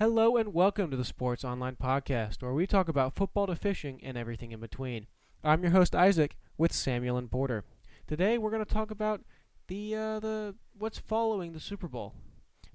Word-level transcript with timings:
Hello 0.00 0.36
and 0.36 0.52
welcome 0.52 0.90
to 0.90 0.96
the 0.96 1.04
Sports 1.04 1.44
Online 1.44 1.76
Podcast, 1.76 2.42
where 2.42 2.52
we 2.52 2.66
talk 2.66 2.88
about 2.88 3.14
football 3.14 3.46
to 3.46 3.54
fishing 3.54 4.00
and 4.02 4.18
everything 4.18 4.50
in 4.50 4.58
between. 4.58 5.06
I'm 5.44 5.62
your 5.62 5.70
host 5.70 5.94
Isaac 5.94 6.36
with 6.58 6.72
Samuel 6.72 7.16
and 7.16 7.30
Porter. 7.30 7.62
Today 8.08 8.36
we're 8.36 8.50
going 8.50 8.64
to 8.64 8.74
talk 8.74 8.90
about 8.90 9.20
the 9.68 9.94
uh, 9.94 10.18
the 10.18 10.56
what's 10.76 10.98
following 10.98 11.52
the 11.52 11.60
Super 11.60 11.86
Bowl. 11.86 12.16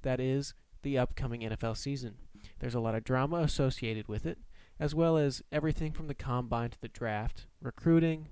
That 0.01 0.21
is 0.21 0.53
the 0.81 0.97
upcoming 0.97 1.41
NFL 1.41 1.75
season. 1.75 2.15
There's 2.59 2.73
a 2.73 2.79
lot 2.79 2.95
of 2.95 3.03
drama 3.03 3.39
associated 3.39 4.07
with 4.07 4.25
it, 4.25 4.37
as 4.79 4.95
well 4.95 5.17
as 5.17 5.43
everything 5.51 5.91
from 5.91 6.07
the 6.07 6.15
combine 6.15 6.69
to 6.69 6.79
the 6.79 6.87
draft, 6.87 7.47
recruiting, 7.61 8.29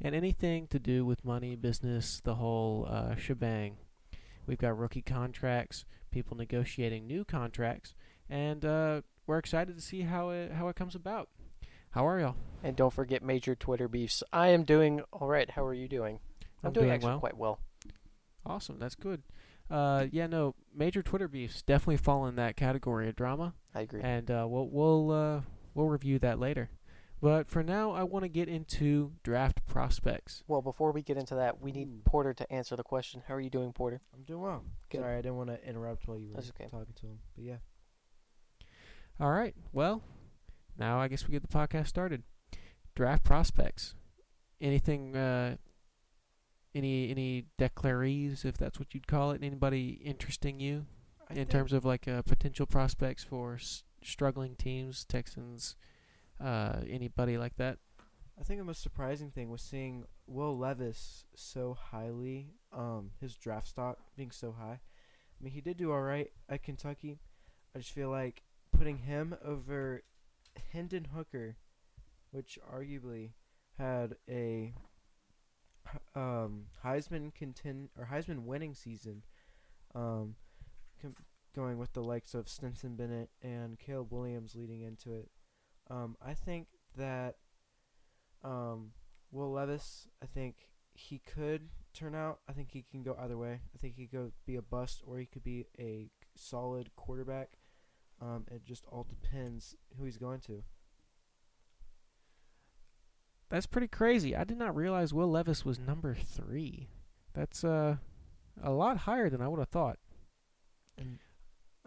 and 0.00 0.14
anything 0.14 0.68
to 0.68 0.78
do 0.78 1.04
with 1.04 1.24
money, 1.24 1.56
business, 1.56 2.20
the 2.22 2.36
whole 2.36 2.86
uh, 2.88 3.16
shebang. 3.16 3.78
We've 4.46 4.58
got 4.58 4.78
rookie 4.78 5.02
contracts, 5.02 5.84
people 6.12 6.36
negotiating 6.36 7.06
new 7.06 7.24
contracts, 7.24 7.94
and 8.28 8.64
uh, 8.64 9.00
we're 9.26 9.38
excited 9.38 9.76
to 9.76 9.82
see 9.82 10.02
how 10.02 10.30
it 10.30 10.52
how 10.52 10.68
it 10.68 10.76
comes 10.76 10.94
about. 10.94 11.28
How 11.90 12.06
are 12.06 12.20
y'all? 12.20 12.36
And 12.62 12.76
don't 12.76 12.92
forget 12.92 13.22
major 13.22 13.54
Twitter 13.54 13.88
beefs. 13.88 14.22
I 14.32 14.48
am 14.48 14.64
doing 14.64 15.02
all 15.12 15.26
right. 15.26 15.50
How 15.50 15.64
are 15.64 15.74
you 15.74 15.88
doing? 15.88 16.20
I'm, 16.62 16.68
I'm 16.68 16.72
doing, 16.72 16.86
doing 16.86 16.94
actually 16.94 17.08
well. 17.10 17.20
quite 17.20 17.36
well. 17.36 17.60
Awesome, 18.44 18.78
that's 18.78 18.94
good. 18.94 19.22
Uh, 19.70 20.06
yeah, 20.10 20.26
no, 20.26 20.54
major 20.74 21.02
Twitter 21.02 21.28
beefs 21.28 21.62
definitely 21.62 21.98
fall 21.98 22.26
in 22.26 22.36
that 22.36 22.56
category 22.56 23.08
of 23.08 23.16
drama, 23.16 23.54
I 23.74 23.82
agree. 23.82 24.00
and 24.02 24.30
uh, 24.30 24.46
we'll 24.48 24.68
we'll 24.70 25.10
uh, 25.10 25.40
we'll 25.74 25.88
review 25.88 26.18
that 26.20 26.38
later. 26.38 26.70
But 27.20 27.50
for 27.50 27.62
now, 27.64 27.90
I 27.90 28.04
want 28.04 28.22
to 28.22 28.28
get 28.28 28.48
into 28.48 29.12
draft 29.24 29.66
prospects. 29.66 30.44
well, 30.46 30.62
before 30.62 30.92
we 30.92 31.02
get 31.02 31.16
into 31.16 31.34
that, 31.34 31.60
we 31.60 31.72
need 31.72 32.04
Porter 32.04 32.32
to 32.32 32.52
answer 32.52 32.76
the 32.76 32.84
question. 32.84 33.24
How 33.26 33.34
are 33.34 33.40
you 33.40 33.50
doing, 33.50 33.72
Porter? 33.72 34.00
I'm 34.14 34.22
doing 34.22 34.40
well. 34.40 34.64
Good. 34.88 35.00
Sorry, 35.00 35.14
I 35.14 35.20
didn't 35.20 35.36
want 35.36 35.50
to 35.50 35.68
interrupt 35.68 36.06
while 36.06 36.16
you 36.16 36.28
were 36.28 36.38
okay. 36.38 36.68
talking 36.70 36.94
to 36.94 37.06
him. 37.06 37.18
But 37.34 37.44
yeah, 37.44 37.56
All 39.20 39.30
right, 39.30 39.54
well, 39.72 40.02
now 40.78 41.00
I 41.00 41.08
guess 41.08 41.26
we 41.26 41.32
get 41.32 41.42
the 41.42 41.48
podcast 41.48 41.88
started. 41.88 42.22
Draft 42.94 43.24
prospects. 43.24 43.94
Anything? 44.60 45.16
Uh, 45.16 45.56
any 46.74 47.10
any 47.10 47.46
declarees, 47.56 48.44
if 48.44 48.56
that's 48.56 48.78
what 48.78 48.94
you'd 48.94 49.08
call 49.08 49.32
it? 49.32 49.42
Anybody 49.42 50.00
interesting 50.04 50.60
you? 50.60 50.86
I 51.28 51.34
in 51.34 51.46
terms 51.48 51.72
of 51.72 51.84
like 51.84 52.06
uh, 52.06 52.22
potential 52.22 52.66
prospects 52.66 53.24
for 53.24 53.54
s- 53.54 53.82
struggling 54.04 54.54
teams, 54.54 55.04
Texans, 55.04 55.76
uh, 56.40 56.80
anybody 56.88 57.36
like 57.36 57.56
that. 57.56 57.78
I 58.40 58.44
think 58.44 58.60
the 58.60 58.64
most 58.64 58.82
surprising 58.82 59.32
thing 59.32 59.50
was 59.50 59.62
seeing 59.62 60.04
Will 60.28 60.56
Levis 60.56 61.24
so 61.34 61.76
highly, 61.90 62.52
um, 62.72 63.10
his 63.20 63.34
draft 63.34 63.66
stock 63.66 63.98
being 64.16 64.30
so 64.30 64.52
high. 64.52 64.78
I 64.80 65.42
mean, 65.44 65.52
he 65.52 65.60
did 65.60 65.76
do 65.76 65.90
all 65.90 66.02
right 66.02 66.30
at 66.48 66.62
Kentucky. 66.62 67.18
I 67.74 67.78
just 67.80 67.90
feel 67.92 68.10
like 68.10 68.42
putting 68.78 68.98
him 68.98 69.34
over 69.44 70.04
Hendon 70.72 71.08
Hooker, 71.12 71.56
which 72.30 72.58
arguably 72.72 73.32
had 73.76 74.14
a 74.28 74.72
um, 76.14 76.66
Heisman 76.84 77.32
contin 77.34 77.88
or 77.98 78.08
Heisman 78.12 78.44
winning 78.44 78.74
season, 78.74 79.24
um, 79.96 80.36
com- 81.02 81.16
going 81.56 81.78
with 81.78 81.92
the 81.92 82.02
likes 82.02 82.34
of 82.34 82.48
Stetson 82.48 82.94
Bennett 82.94 83.30
and 83.42 83.78
Caleb 83.80 84.12
Williams 84.12 84.54
leading 84.54 84.82
into 84.82 85.12
it. 85.12 85.28
Um, 85.90 86.16
I 86.24 86.34
think 86.34 86.68
that 86.96 87.36
um, 88.44 88.92
Will 89.32 89.50
Levis, 89.50 90.06
I 90.22 90.26
think 90.26 90.70
he 90.94 91.18
could 91.18 91.70
turn 91.92 92.14
out. 92.14 92.40
I 92.48 92.52
think 92.52 92.70
he 92.70 92.84
can 92.88 93.02
go 93.02 93.16
either 93.18 93.36
way. 93.36 93.60
I 93.74 93.78
think 93.78 93.96
he 93.96 94.06
could 94.06 94.32
be 94.46 94.54
a 94.54 94.62
bust 94.62 95.02
or 95.04 95.18
he 95.18 95.26
could 95.26 95.42
be 95.42 95.66
a 95.78 96.10
solid 96.36 96.94
quarterback. 96.94 97.58
Um, 98.20 98.44
it 98.50 98.64
just 98.64 98.84
all 98.90 99.06
depends 99.08 99.76
who 99.96 100.04
he's 100.04 100.18
going 100.18 100.40
to. 100.40 100.62
That's 103.48 103.66
pretty 103.66 103.88
crazy. 103.88 104.36
I 104.36 104.44
did 104.44 104.58
not 104.58 104.76
realize 104.76 105.14
Will 105.14 105.30
Levis 105.30 105.64
was 105.64 105.78
number 105.78 106.14
three. 106.14 106.88
That's 107.32 107.64
uh, 107.64 107.96
a 108.62 108.70
lot 108.70 108.98
higher 108.98 109.30
than 109.30 109.40
I 109.40 109.48
would 109.48 109.60
have 109.60 109.68
thought. 109.68 109.98
And 110.98 111.18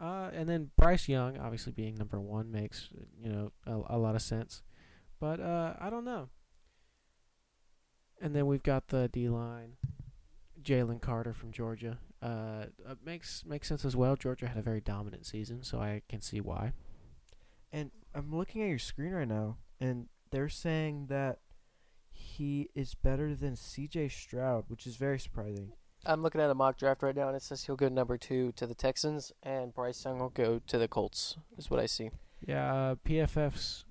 Uh, 0.02 0.32
and 0.34 0.50
then 0.50 0.72
Bryce 0.78 1.08
Young, 1.08 1.38
obviously 1.38 1.72
being 1.72 1.96
number 1.96 2.20
one, 2.20 2.52
makes 2.52 2.90
you 3.22 3.30
know 3.32 3.52
a, 3.68 3.96
a 3.96 3.98
lot 4.00 4.16
of 4.16 4.22
sense. 4.24 4.64
But 5.20 5.40
uh, 5.40 5.76
I 5.80 5.92
don't 5.92 6.06
know. 6.06 6.30
And 8.20 8.36
then 8.36 8.48
we've 8.48 8.64
got 8.64 8.88
the 8.88 9.10
D 9.10 9.30
line, 9.30 9.74
Jalen 10.64 11.02
Carter 11.02 11.34
from 11.34 11.52
Georgia. 11.52 12.00
Uh, 12.22 12.66
uh, 12.88 12.96
makes 13.04 13.44
makes 13.46 13.68
sense 13.68 13.84
as 13.84 13.96
well. 13.96 14.16
Georgia 14.16 14.48
had 14.48 14.58
a 14.58 14.62
very 14.62 14.82
dominant 14.82 15.26
season, 15.26 15.64
so 15.64 15.80
I 15.80 16.04
can 16.08 16.22
see 16.22 16.40
why. 16.40 16.74
and 17.72 17.92
I'm 18.14 18.36
looking 18.36 18.62
at 18.62 18.70
your 18.70 18.78
screen 18.80 19.14
right 19.14 19.28
now, 19.28 19.58
and 19.80 20.08
they're 20.32 20.50
saying 20.50 21.08
that 21.08 21.40
he 22.12 22.70
is 22.76 22.94
better 22.94 23.34
than 23.34 23.56
C.J. 23.56 24.10
Stroud, 24.10 24.66
which 24.68 24.86
is 24.86 24.98
very 24.98 25.18
surprising. 25.20 25.72
I'm 26.06 26.22
looking 26.22 26.42
at 26.42 26.50
a 26.50 26.56
mock 26.56 26.78
draft 26.78 27.02
right 27.04 27.16
now, 27.16 27.28
and 27.28 27.36
it 27.38 27.42
says 27.44 27.64
he'll 27.64 27.76
go 27.76 27.88
number 27.88 28.18
two 28.18 28.52
to 28.54 28.68
the 28.68 28.76
Texans, 28.76 29.32
and 29.44 29.74
Bryce 29.74 30.04
Young 30.04 30.20
will 30.20 30.30
go 30.30 30.60
to 30.68 30.78
the 30.78 30.88
Colts. 30.88 31.38
Is 31.58 31.70
what 31.70 31.80
I 31.80 31.86
see. 31.86 32.10
Yeah, 32.46 32.74
uh, 32.74 32.96
PFF's 33.08 33.86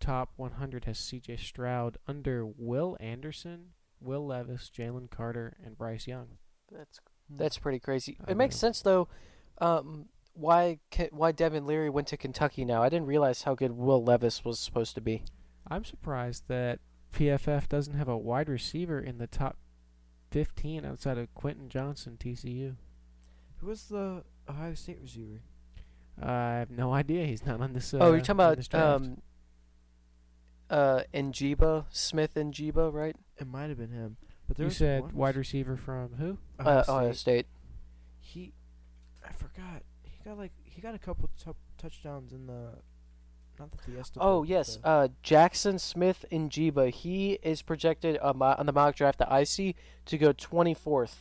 top 0.00 0.30
100 0.36 0.84
has 0.84 0.98
C.J. 0.98 1.36
Stroud 1.36 1.98
under 2.06 2.46
Will 2.46 2.96
Anderson, 3.00 3.70
Will 4.00 4.26
Levis, 4.26 4.70
Jalen 4.76 5.10
Carter, 5.10 5.56
and 5.64 5.76
Bryce 5.76 6.06
Young. 6.06 6.38
That's 6.70 7.00
that's 7.28 7.58
pretty 7.58 7.78
crazy. 7.78 8.16
I 8.26 8.32
It 8.32 8.36
makes 8.36 8.56
sense 8.56 8.82
though. 8.82 9.08
Um, 9.58 10.06
why 10.34 10.78
why 11.10 11.32
Devin 11.32 11.66
Leary 11.66 11.90
went 11.90 12.08
to 12.08 12.16
Kentucky 12.16 12.64
now? 12.64 12.82
I 12.82 12.88
didn't 12.88 13.06
realize 13.06 13.42
how 13.42 13.54
good 13.54 13.72
Will 13.72 14.02
Levis 14.02 14.44
was 14.44 14.58
supposed 14.58 14.94
to 14.96 15.00
be. 15.00 15.24
I'm 15.68 15.84
surprised 15.84 16.44
that 16.48 16.80
PFF 17.12 17.68
doesn't 17.68 17.94
have 17.94 18.08
a 18.08 18.16
wide 18.16 18.48
receiver 18.48 19.00
in 19.00 19.18
the 19.18 19.26
top 19.26 19.56
15 20.32 20.84
outside 20.84 21.16
of 21.16 21.32
Quentin 21.34 21.68
Johnston, 21.68 22.16
TCU. 22.18 22.76
Who 23.58 23.66
was 23.66 23.84
the 23.84 24.24
Ohio 24.48 24.74
State 24.74 24.98
receiver? 25.00 25.40
I 26.20 26.56
have 26.58 26.70
no 26.70 26.92
idea. 26.92 27.26
He's 27.26 27.46
not 27.46 27.60
on 27.60 27.72
this. 27.72 27.94
Uh, 27.94 27.98
oh, 28.00 28.12
you're 28.12 28.20
talking 28.20 28.32
about 28.32 28.74
um, 28.74 29.22
uh, 30.70 31.02
Njigba 31.12 31.86
Smith 31.90 32.34
Njigba, 32.34 32.92
right? 32.92 33.16
It 33.38 33.46
might 33.46 33.68
have 33.68 33.78
been 33.78 33.90
him. 33.90 34.16
But 34.46 34.56
there 34.56 34.64
you 34.64 34.68
was 34.68 34.76
said 34.76 35.02
one 35.02 35.14
wide 35.14 35.36
receiver 35.36 35.76
from 35.76 36.14
who? 36.14 36.38
Ohio 36.60 36.78
uh, 36.78 36.84
Ohio 36.88 37.12
State. 37.12 37.18
State. 37.18 37.46
He, 38.20 38.52
I 39.26 39.32
forgot. 39.32 39.82
He 40.02 40.18
got 40.24 40.36
like 40.38 40.52
he 40.64 40.80
got 40.80 40.94
a 40.94 40.98
couple 40.98 41.28
tou 41.42 41.54
touchdowns 41.78 42.32
in 42.32 42.46
the, 42.46 42.70
not 43.58 43.70
the 43.72 43.78
Fiesta. 43.78 44.18
Oh 44.20 44.24
Bowl, 44.38 44.46
yes, 44.46 44.76
the- 44.76 44.86
uh, 44.86 45.08
Jaxon 45.22 45.80
Smith 45.80 46.24
Njigba. 46.30 46.90
He 46.90 47.38
is 47.42 47.62
projected 47.62 48.18
uh, 48.20 48.32
mo- 48.34 48.54
on 48.58 48.66
the 48.66 48.72
mock 48.72 48.96
draft 48.96 49.18
that 49.18 49.30
I 49.32 49.44
see 49.44 49.74
to 50.06 50.18
go 50.18 50.32
24th 50.32 51.14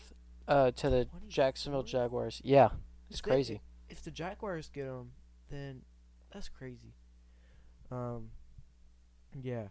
uh, 0.47 0.71
to 0.71 0.89
the 0.89 1.07
Jacksonville 1.29 1.83
Jaguars. 1.83 2.41
Yeah, 2.43 2.69
it's 3.09 3.19
If 3.19 3.25
they- 3.25 3.31
crazy. 3.31 3.61
if 3.89 4.01
the 4.03 4.11
Jaguars 4.11 4.69
get 4.73 4.85
him, 4.85 5.11
then 5.49 5.81
that's 6.33 6.49
crazy. 6.49 6.93
Um, 7.91 8.29
yeah, 9.41 9.67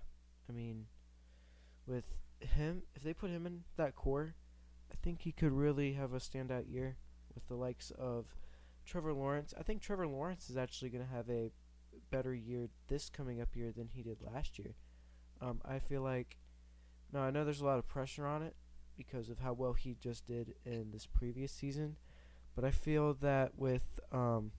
I 0.49 0.53
mean, 0.53 0.87
with 1.87 2.05
him, 2.45 2.83
if 2.95 3.03
they 3.03 3.15
put 3.15 3.31
him 3.31 3.47
in 3.47 3.65
that 3.77 3.95
core, 3.95 4.35
I 4.91 4.95
think 5.03 5.23
he 5.23 5.33
could 5.33 5.53
really 5.53 5.95
have 5.95 6.13
a 6.13 6.19
standout 6.19 6.71
year 6.71 6.97
with 7.35 7.47
the 7.49 7.55
likes 7.55 7.91
of 7.99 8.27
Trevor 8.85 9.13
Lawrence. 9.13 9.55
I 9.59 9.63
think 9.63 9.81
Trevor 9.81 10.07
Lawrence 10.07 10.51
is 10.51 10.57
actually 10.57 10.91
going 10.91 11.05
to 11.05 11.15
have 11.15 11.29
a 11.31 11.51
better 12.11 12.35
year 12.35 12.69
this 12.89 13.09
coming 13.09 13.41
up 13.41 13.55
year 13.55 13.73
than 13.73 13.89
he 13.89 14.03
did 14.03 14.19
last 14.21 14.59
year. 14.59 14.75
Um, 15.41 15.61
I 15.65 15.79
feel 15.79 16.03
like, 16.03 16.37
no, 17.13 17.21
I 17.21 17.31
know 17.31 17.45
there's 17.45 17.61
a 17.61 17.67
lot 17.67 17.79
of 17.79 17.89
pressure 17.89 18.27
on 18.27 18.43
it 18.43 18.55
because 18.97 19.29
of 19.31 19.39
how 19.39 19.53
well 19.53 19.73
he 19.73 19.97
just 20.01 20.27
did 20.27 20.55
in 20.65 20.91
this 20.93 21.07
previous 21.07 21.53
season. 21.53 21.97
But 22.55 22.65
I 22.65 22.71
feel 22.71 23.15
that 23.15 23.53
with 23.57 23.99
um, 24.13 24.53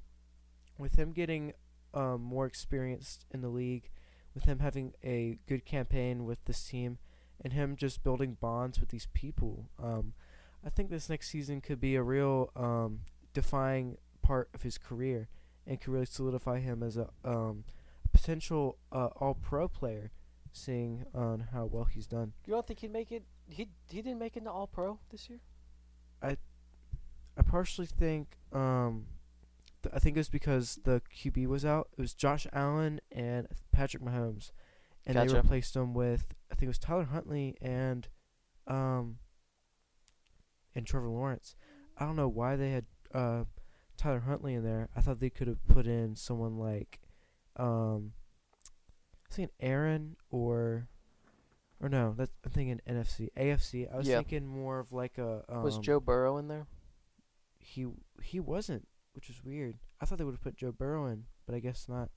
with 0.78 0.96
him 0.96 1.12
getting 1.12 1.54
um, 1.94 2.22
more 2.22 2.46
experienced 2.46 3.26
in 3.32 3.42
the 3.42 3.50
league, 3.50 3.90
with 4.34 4.46
him 4.46 4.60
having 4.60 4.94
a 5.04 5.38
good 5.48 5.64
campaign 5.64 6.26
with 6.26 6.44
this 6.46 6.64
team, 6.64 6.98
and 7.42 7.54
him 7.54 7.76
just 7.76 8.04
building 8.04 8.38
bonds 8.40 8.80
with 8.80 8.90
these 8.90 9.08
people, 9.14 9.70
um, 9.82 10.14
I 10.66 10.70
think 10.70 10.90
this 10.90 11.10
next 11.10 11.30
season 11.30 11.62
could 11.62 11.80
be 11.80 11.96
a 11.96 12.04
real 12.04 12.50
um, 12.56 13.02
defying 13.34 13.98
part 14.22 14.50
of 14.54 14.62
his 14.62 14.78
career, 14.78 15.28
and 15.68 15.80
could 15.80 15.92
really 15.92 16.06
solidify 16.06 16.60
him 16.60 16.84
as 16.84 16.98
a 16.98 17.10
um, 17.26 17.66
potential 18.12 18.78
uh, 18.92 19.08
All 19.18 19.34
Pro 19.34 19.68
player, 19.68 20.12
seeing 20.52 21.06
on 21.14 21.48
how 21.52 21.66
well 21.66 21.86
he's 21.86 22.08
done. 22.08 22.34
You 22.46 22.54
don't 22.54 22.66
think 22.66 22.80
he'd 22.80 22.92
make 22.92 23.12
it? 23.12 23.24
He 23.48 23.68
he 23.90 24.02
didn't 24.02 24.20
make 24.20 24.38
it 24.38 24.44
to 24.46 24.52
All 24.52 24.68
Pro 24.68 25.00
this 25.10 25.30
year. 25.30 25.40
I 27.38 27.42
partially 27.42 27.88
think 27.88 28.38
um, 28.52 29.06
th- 29.82 29.94
I 29.96 30.00
think 30.00 30.16
it 30.16 30.20
was 30.20 30.30
because 30.30 30.80
the 30.84 31.02
QB 31.16 31.48
was 31.48 31.66
out. 31.66 31.90
It 31.98 32.02
was 32.02 32.14
Josh 32.14 32.46
Allen 32.54 33.02
and 33.12 33.48
Patrick 33.72 34.04
Mahomes, 34.04 34.52
and 35.06 35.16
they 35.18 35.28
replaced 35.28 35.76
him 35.76 35.94
with 35.94 36.34
I 36.52 36.56
think 36.56 36.64
it 36.64 36.68
was 36.68 36.80
Tyler 36.80 37.06
Huntley 37.06 37.58
and 37.62 38.08
um 38.68 39.18
and 40.76 40.86
Trevor 40.86 41.10
Lawrence. 41.10 41.56
I 41.98 42.06
don't 42.06 42.16
know 42.16 42.28
why 42.28 42.56
they 42.56 42.72
had 42.72 42.86
uh, 43.14 43.44
Tyler 43.98 44.22
Huntley 44.22 44.56
in 44.56 44.64
there, 44.64 44.90
I 44.96 45.02
thought 45.02 45.20
they 45.20 45.30
could 45.30 45.48
have 45.48 45.64
put 45.68 45.86
in 45.86 46.16
someone 46.16 46.58
like, 46.58 47.00
um, 47.58 48.14
I 49.30 49.34
thinking 49.36 49.54
Aaron 49.60 50.16
or, 50.32 50.88
or 51.80 51.90
no, 51.90 52.14
that's 52.18 52.32
I'm 52.44 52.52
thinking 52.52 52.82
NFC, 52.90 53.30
AFC. 53.38 53.92
I 53.94 53.98
was 53.98 54.08
Yeah. 54.08 54.18
thinking 54.18 54.48
more 54.48 54.80
of 54.80 54.92
like 54.92 55.18
a. 55.18 55.44
Um, 55.48 55.64
Was 55.64 55.78
Joe 55.78 56.00
Burrow 56.00 56.38
in 56.38 56.48
there? 56.48 56.66
He 57.60 57.88
he 58.22 58.40
wasn't, 58.40 58.88
which 59.14 59.28
was 59.28 59.44
weird. 59.44 59.78
I 60.02 60.06
thought 60.06 60.18
they 60.18 60.24
would 60.24 60.34
have 60.34 60.42
put 60.44 60.58
Joe 60.58 60.72
Burrow 60.72 61.06
in, 61.08 61.26
but 61.46 61.56
I 61.56 61.60
guess 61.60 61.88
not. 61.88 62.10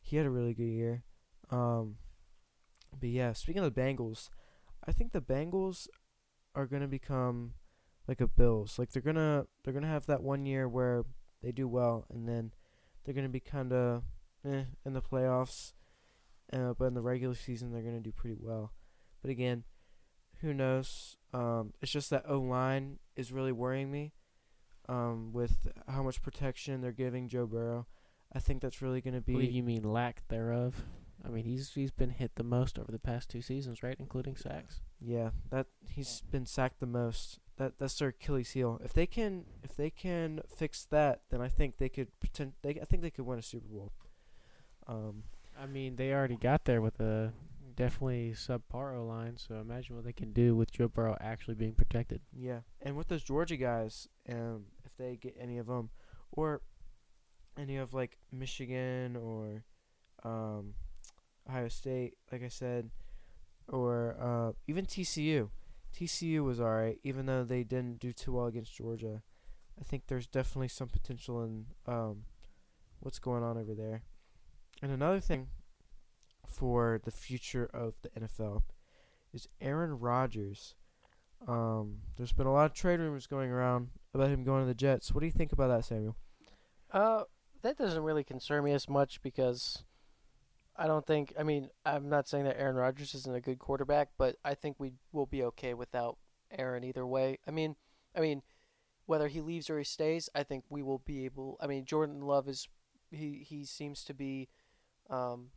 He 0.00 0.16
had 0.16 0.26
a 0.26 0.30
really 0.30 0.54
good 0.54 0.64
year. 0.64 1.04
Um, 1.50 1.96
but 2.98 3.08
yeah, 3.08 3.32
speaking 3.32 3.62
of 3.62 3.74
the 3.74 3.80
Bengals, 3.80 4.28
I 4.86 4.92
think 4.92 5.12
the 5.12 5.20
Bengals 5.20 5.88
are 6.54 6.66
gonna 6.66 6.88
become 6.88 7.54
like 8.08 8.20
a 8.20 8.26
Bills. 8.26 8.78
Like 8.78 8.90
they're 8.90 9.02
gonna 9.02 9.46
they're 9.64 9.74
gonna 9.74 9.86
have 9.86 10.06
that 10.06 10.22
one 10.22 10.44
year 10.46 10.68
where 10.68 11.04
they 11.42 11.52
do 11.52 11.68
well, 11.68 12.06
and 12.10 12.28
then 12.28 12.52
they're 13.04 13.14
gonna 13.14 13.28
be 13.28 13.40
kind 13.40 13.72
of 13.72 14.02
eh 14.44 14.64
in 14.84 14.92
the 14.92 15.02
playoffs. 15.02 15.72
Uh, 16.52 16.74
but 16.78 16.86
in 16.86 16.94
the 16.94 17.00
regular 17.00 17.34
season, 17.34 17.72
they're 17.72 17.82
gonna 17.82 18.00
do 18.00 18.12
pretty 18.12 18.36
well. 18.38 18.72
But 19.22 19.30
again, 19.30 19.64
who 20.40 20.52
knows? 20.52 21.16
Um, 21.32 21.72
it's 21.80 21.92
just 21.92 22.10
that 22.10 22.28
O 22.28 22.40
line 22.40 22.98
is 23.16 23.32
really 23.32 23.52
worrying 23.52 23.90
me. 23.90 24.12
Um, 24.88 25.32
with 25.32 25.68
how 25.86 26.02
much 26.02 26.20
protection 26.22 26.80
they're 26.80 26.90
giving 26.90 27.28
Joe 27.28 27.46
Burrow, 27.46 27.86
I 28.32 28.40
think 28.40 28.60
that's 28.60 28.82
really 28.82 29.00
gonna 29.00 29.20
be. 29.20 29.34
What 29.34 29.42
do 29.42 29.46
you 29.46 29.62
mean 29.62 29.84
lack 29.84 30.26
thereof? 30.28 30.84
I 31.24 31.28
mean, 31.28 31.44
he's 31.44 31.72
he's 31.74 31.90
been 31.90 32.10
hit 32.10 32.32
the 32.34 32.42
most 32.42 32.78
over 32.78 32.90
the 32.90 32.98
past 32.98 33.28
two 33.28 33.42
seasons, 33.42 33.82
right, 33.82 33.96
including 33.98 34.36
sacks. 34.36 34.80
Yeah, 35.00 35.30
that 35.50 35.66
he's 35.88 36.22
been 36.30 36.46
sacked 36.46 36.80
the 36.80 36.86
most. 36.86 37.38
That 37.58 37.78
that's 37.78 37.98
their 37.98 38.08
Achilles 38.08 38.50
heel. 38.50 38.80
If 38.84 38.92
they 38.92 39.06
can 39.06 39.44
if 39.62 39.76
they 39.76 39.90
can 39.90 40.40
fix 40.56 40.84
that, 40.90 41.22
then 41.30 41.40
I 41.40 41.48
think 41.48 41.78
they 41.78 41.88
could 41.88 42.08
pretend. 42.18 42.54
They 42.62 42.70
I 42.80 42.84
think 42.84 43.02
they 43.02 43.10
could 43.10 43.26
win 43.26 43.38
a 43.38 43.42
Super 43.42 43.68
Bowl. 43.68 43.92
Um, 44.86 45.24
I 45.60 45.66
mean, 45.66 45.96
they 45.96 46.12
already 46.12 46.36
got 46.36 46.64
there 46.64 46.80
with 46.80 46.98
a 46.98 47.32
definitely 47.76 48.32
subpar 48.34 48.96
O 48.96 49.04
line, 49.04 49.36
so 49.36 49.54
imagine 49.56 49.96
what 49.96 50.04
they 50.04 50.12
can 50.12 50.32
do 50.32 50.56
with 50.56 50.72
Joe 50.72 50.88
Burrow 50.88 51.16
actually 51.20 51.54
being 51.54 51.74
protected. 51.74 52.20
yeah, 52.36 52.60
and 52.80 52.96
with 52.96 53.08
those 53.08 53.22
Georgia 53.22 53.56
guys, 53.56 54.08
um, 54.28 54.64
if 54.84 54.96
they 54.96 55.16
get 55.16 55.36
any 55.38 55.58
of 55.58 55.66
them, 55.66 55.90
or 56.32 56.62
any 57.56 57.76
of 57.76 57.94
like 57.94 58.18
Michigan 58.32 59.16
or 59.16 59.64
um, 60.24 60.74
Ohio 61.48 61.68
State, 61.68 62.14
like 62.30 62.42
I 62.42 62.48
said, 62.48 62.90
or 63.68 64.16
uh, 64.20 64.52
even 64.66 64.86
TCU. 64.86 65.50
TCU 65.94 66.42
was 66.44 66.60
alright, 66.60 66.98
even 67.02 67.26
though 67.26 67.44
they 67.44 67.64
didn't 67.64 67.98
do 67.98 68.12
too 68.12 68.32
well 68.32 68.46
against 68.46 68.74
Georgia. 68.74 69.22
I 69.78 69.84
think 69.84 70.04
there's 70.06 70.26
definitely 70.26 70.68
some 70.68 70.88
potential 70.88 71.42
in 71.42 71.66
um, 71.86 72.24
what's 73.00 73.18
going 73.18 73.42
on 73.42 73.58
over 73.58 73.74
there. 73.74 74.02
And 74.80 74.90
another 74.90 75.20
thing 75.20 75.48
for 76.46 77.00
the 77.04 77.10
future 77.10 77.68
of 77.72 77.94
the 78.02 78.08
NFL 78.10 78.62
is 79.32 79.48
Aaron 79.60 79.98
Rodgers. 79.98 80.74
Um, 81.46 81.98
there's 82.16 82.32
been 82.32 82.46
a 82.46 82.52
lot 82.52 82.66
of 82.66 82.74
trade 82.74 83.00
rumors 83.00 83.26
going 83.26 83.50
around 83.50 83.88
about 84.14 84.28
him 84.28 84.44
going 84.44 84.62
to 84.62 84.66
the 84.66 84.74
Jets. 84.74 85.12
What 85.12 85.20
do 85.20 85.26
you 85.26 85.32
think 85.32 85.52
about 85.52 85.68
that, 85.68 85.84
Samuel? 85.84 86.16
Uh, 86.92 87.24
that 87.62 87.78
doesn't 87.78 88.02
really 88.02 88.24
concern 88.24 88.64
me 88.64 88.72
as 88.72 88.88
much 88.88 89.22
because 89.22 89.84
I 90.82 90.88
don't 90.88 91.06
think. 91.06 91.32
I 91.38 91.44
mean, 91.44 91.68
I'm 91.86 92.08
not 92.08 92.26
saying 92.28 92.42
that 92.42 92.58
Aaron 92.58 92.74
Rodgers 92.74 93.14
isn't 93.14 93.36
a 93.36 93.40
good 93.40 93.60
quarterback, 93.60 94.08
but 94.18 94.34
I 94.44 94.54
think 94.54 94.80
we 94.80 94.90
will 95.12 95.26
be 95.26 95.44
okay 95.44 95.74
without 95.74 96.18
Aaron 96.50 96.82
either 96.82 97.06
way. 97.06 97.38
I 97.46 97.52
mean, 97.52 97.76
I 98.16 98.20
mean, 98.20 98.42
whether 99.06 99.28
he 99.28 99.40
leaves 99.40 99.70
or 99.70 99.78
he 99.78 99.84
stays, 99.84 100.28
I 100.34 100.42
think 100.42 100.64
we 100.68 100.82
will 100.82 100.98
be 100.98 101.24
able. 101.24 101.56
I 101.60 101.68
mean, 101.68 101.84
Jordan 101.84 102.22
Love 102.22 102.48
is 102.48 102.66
he 103.12 103.46
he 103.48 103.64
seems 103.64 104.02
to 104.04 104.12
be, 104.12 104.48
um. 105.08 105.50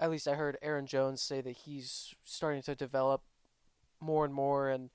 At 0.00 0.10
least 0.10 0.26
I 0.26 0.36
heard 0.36 0.56
Aaron 0.62 0.86
Jones 0.86 1.20
say 1.20 1.42
that 1.42 1.56
he's 1.58 2.14
starting 2.24 2.62
to 2.62 2.74
develop 2.74 3.20
more 4.00 4.24
and 4.24 4.32
more 4.32 4.70
and 4.70 4.88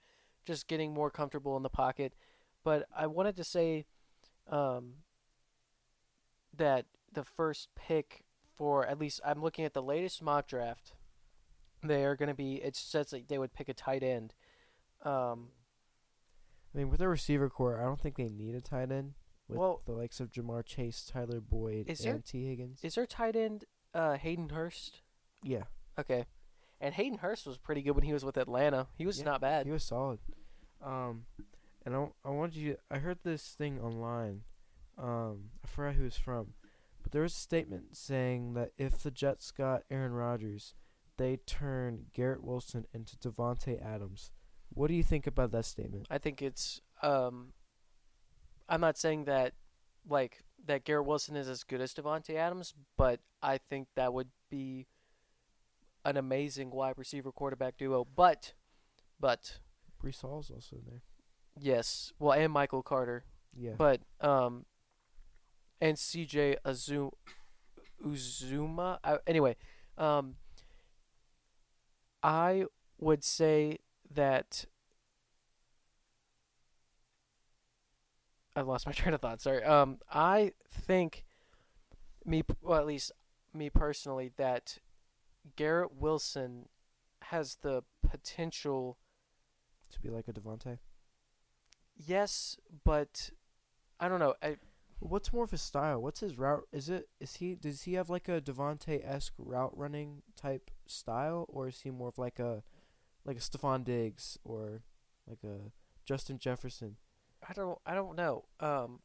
just 0.43 0.67
getting 0.67 0.91
more 0.91 1.11
comfortable 1.11 1.55
in 1.55 1.61
the 1.61 1.69
pocket. 1.69 2.13
But 2.63 2.87
I 2.95 3.05
wanted 3.05 3.35
to 3.35 3.43
say, 3.43 3.85
um, 4.49 4.93
that 6.55 6.85
the 7.11 7.23
first 7.23 7.69
pick 7.75 8.22
for 8.55 8.85
at 8.85 8.99
least 8.99 9.19
I'm 9.25 9.41
looking 9.41 9.65
at 9.65 9.73
the 9.73 9.81
latest 9.83 10.21
mock 10.21 10.47
draft. 10.47 10.93
They 11.83 12.05
are 12.05 12.15
going 12.15 12.29
to 12.29 12.35
be. 12.35 12.55
It 12.55 12.75
says 12.75 13.09
that 13.09 13.27
they 13.27 13.37
would 13.37 13.53
pick 13.53 13.67
a 13.69 13.73
tight 13.73 14.03
end. 14.03 14.33
Um, 15.03 15.49
I 16.73 16.77
mean, 16.77 16.89
with 16.89 16.99
their 16.99 17.09
receiver 17.09 17.49
core, 17.49 17.79
I 17.79 17.83
don't 17.83 17.99
think 17.99 18.15
they 18.15 18.29
need 18.29 18.55
a 18.55 18.61
tight 18.61 18.91
end. 18.91 19.13
With 19.49 19.57
Well- 19.59 19.81
the 19.85 19.91
likes 19.91 20.19
of 20.19 20.31
Ja'Marr 20.31 20.65
Chase, 20.65 21.03
Tyler 21.05 21.41
Boyd, 21.41 21.89
Is 21.89 22.05
and 22.05 22.15
there- 22.15 22.21
Tee 22.25 22.45
Higgins. 22.47 22.79
is 22.83 22.95
their 22.95 23.05
tight 23.05 23.35
end 23.35 23.65
uh, 23.93 24.15
Hayden 24.17 24.49
Hurst? 24.49 25.01
yeah, 25.43 25.63
Okay, 25.99 26.25
and 26.79 26.95
Hayden 26.95 27.19
Hurst 27.19 27.45
was 27.45 27.57
pretty 27.57 27.81
good 27.83 27.91
when 27.95 28.05
he 28.05 28.13
was 28.13 28.23
with 28.25 28.37
Atlanta. 28.37 28.87
He 28.97 29.05
was 29.05 29.19
Yeah, 29.19 29.25
not 29.25 29.41
bad. 29.41 29.65
he 29.65 29.71
was 29.71 29.83
solid. 29.83 30.19
Um, 30.81 31.25
and 31.85 31.93
I, 31.95 32.07
I 32.25 32.29
wanted 32.29 32.55
you. 32.55 32.77
I 32.89 32.97
heard 32.99 33.19
this 33.23 33.49
thing 33.53 33.79
online. 33.81 34.43
Um, 34.97 35.51
I 35.63 35.67
forgot 35.67 35.95
who 35.95 36.05
it's 36.05 36.17
from, 36.17 36.53
but 37.03 37.11
there 37.11 37.21
was 37.21 37.33
a 37.33 37.37
statement 37.39 37.95
saying 37.95 38.53
that 38.55 38.71
if 38.77 39.03
the 39.03 39.11
Jets 39.11 39.51
got 39.51 39.83
Aaron 39.91 40.13
Rodgers, 40.13 40.73
they 41.17 41.37
turn 41.45 42.05
Garrett 42.13 42.43
Wilson 42.43 42.85
into 42.93 43.15
Davante 43.17 43.79
Adams. 43.85 44.31
What 44.73 44.87
do 44.87 44.95
you 44.95 45.03
think 45.03 45.27
about 45.27 45.51
that 45.51 45.65
statement? 45.65 46.07
I 46.09 46.17
think 46.17 46.41
it's. 46.41 46.81
Um, 47.03 47.53
I'm 48.67 48.81
not 48.81 48.97
saying 48.97 49.25
that, 49.25 49.53
like 50.09 50.43
that 50.65 50.85
Garrett 50.85 51.05
Wilson 51.05 51.35
is 51.35 51.47
as 51.49 51.63
good 51.63 51.81
as 51.81 51.93
Davante 51.93 52.35
Adams, 52.35 52.73
but 52.97 53.19
I 53.41 53.57
think 53.59 53.89
that 53.95 54.13
would 54.13 54.29
be 54.49 54.87
an 56.05 56.17
amazing 56.17 56.71
wide 56.71 56.95
receiver 56.97 57.31
quarterback 57.31 57.77
duo. 57.77 58.07
But, 58.15 58.53
but 59.19 59.59
Breece 60.01 60.21
Hall's 60.21 60.49
also 60.49 60.77
in 60.77 60.83
there. 60.89 61.01
yes, 61.59 62.11
well, 62.19 62.31
and 62.33 62.51
Michael 62.51 62.81
Carter, 62.83 63.25
Yeah. 63.55 63.73
but 63.77 64.01
um, 64.21 64.65
and 65.83 65.97
CJ 65.97 66.55
Azu- 66.65 67.11
Uzomah. 68.01 68.99
I, 69.03 69.17
anyway, 69.27 69.57
um, 69.97 70.35
I 72.23 72.63
would 72.97 73.21
say 73.25 73.79
that 74.09 74.63
I 78.55 78.61
lost 78.61 78.85
my 78.85 78.91
train 78.93 79.13
of 79.13 79.19
thought. 79.19 79.41
Sorry. 79.41 79.61
Um, 79.61 79.97
I 80.09 80.53
think 80.71 81.25
me, 82.25 82.43
well, 82.61 82.79
at 82.79 82.87
least 82.87 83.11
me 83.53 83.69
personally, 83.69 84.31
that 84.37 84.77
Garrett 85.57 85.93
Wilson 85.97 86.69
has 87.23 87.57
the 87.61 87.83
potential. 88.09 88.97
to 89.91 89.99
be 89.99 90.07
like 90.07 90.29
a 90.29 90.33
Davante. 90.33 90.79
Yes, 91.97 92.57
but 92.85 93.31
I 93.99 94.07
don't 94.07 94.19
know. 94.19 94.35
I, 94.41 94.55
What's 95.05 95.33
more 95.33 95.43
of 95.43 95.51
his 95.51 95.61
style? 95.61 96.01
What's 96.01 96.21
his 96.21 96.37
route? 96.37 96.65
Is 96.71 96.87
it 96.89 97.09
is 97.19 97.35
he 97.35 97.55
does 97.55 97.81
he 97.83 97.93
have 97.95 98.09
like 98.09 98.29
a 98.29 98.39
Davante 98.39 99.05
esque 99.05 99.33
route 99.37 99.77
running 99.77 100.21
type 100.35 100.71
style, 100.87 101.45
or 101.49 101.67
is 101.67 101.81
he 101.81 101.91
more 101.91 102.07
of 102.07 102.17
like 102.17 102.39
a 102.39 102.63
like 103.25 103.35
a 103.37 103.41
Stefon 103.41 103.83
Diggs 103.83 104.37
or 104.43 104.83
like 105.27 105.43
a 105.43 105.71
Justin 106.05 106.37
Jefferson? 106.39 106.95
I 107.47 107.53
don't 107.53 107.77
I 107.85 107.95
don't 107.95 108.15
know. 108.15 108.45
Um 108.59 109.01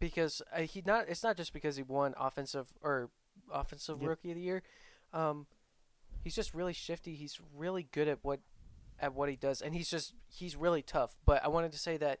because 0.00 0.42
uh, 0.54 0.60
he 0.62 0.82
not 0.84 1.08
it's 1.08 1.22
not 1.22 1.36
just 1.36 1.52
because 1.52 1.76
he 1.76 1.82
won 1.82 2.14
offensive 2.18 2.72
or 2.82 3.10
offensive 3.52 4.00
Yep. 4.00 4.08
rookie 4.08 4.30
of 4.30 4.36
the 4.36 4.42
year. 4.42 4.62
Um 5.12 5.46
he's 6.22 6.34
just 6.34 6.54
really 6.54 6.72
shifty. 6.72 7.14
He's 7.14 7.40
really 7.56 7.84
good 7.84 8.08
at 8.08 8.18
what 8.22 8.40
at 9.00 9.14
what 9.14 9.28
he 9.28 9.36
does 9.36 9.62
and 9.62 9.74
he's 9.74 9.88
just 9.88 10.14
he's 10.28 10.56
really 10.56 10.82
tough. 10.82 11.16
But 11.24 11.42
I 11.44 11.48
wanted 11.48 11.72
to 11.72 11.78
say 11.78 11.96
that 11.96 12.20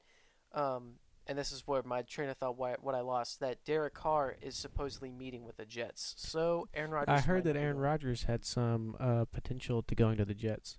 um 0.52 0.94
and 1.26 1.38
this 1.38 1.52
is 1.52 1.66
where 1.66 1.82
my 1.84 2.02
train 2.02 2.28
of 2.28 2.36
thought 2.36 2.58
why 2.58 2.76
what 2.80 2.94
I 2.94 3.00
lost 3.00 3.40
that 3.40 3.64
Derek 3.64 3.94
Carr 3.94 4.36
is 4.42 4.56
supposedly 4.56 5.10
meeting 5.10 5.44
with 5.44 5.56
the 5.56 5.64
Jets. 5.64 6.14
So 6.16 6.68
Aaron 6.74 6.90
Rodgers 6.90 7.20
I 7.20 7.20
heard 7.20 7.44
that 7.44 7.56
Aaron. 7.56 7.78
Rodgers 7.78 8.24
had 8.24 8.44
some 8.44 8.96
uh, 9.00 9.24
potential 9.26 9.82
to 9.82 9.94
going 9.94 10.16
to 10.18 10.24
the 10.24 10.34
Jets. 10.34 10.78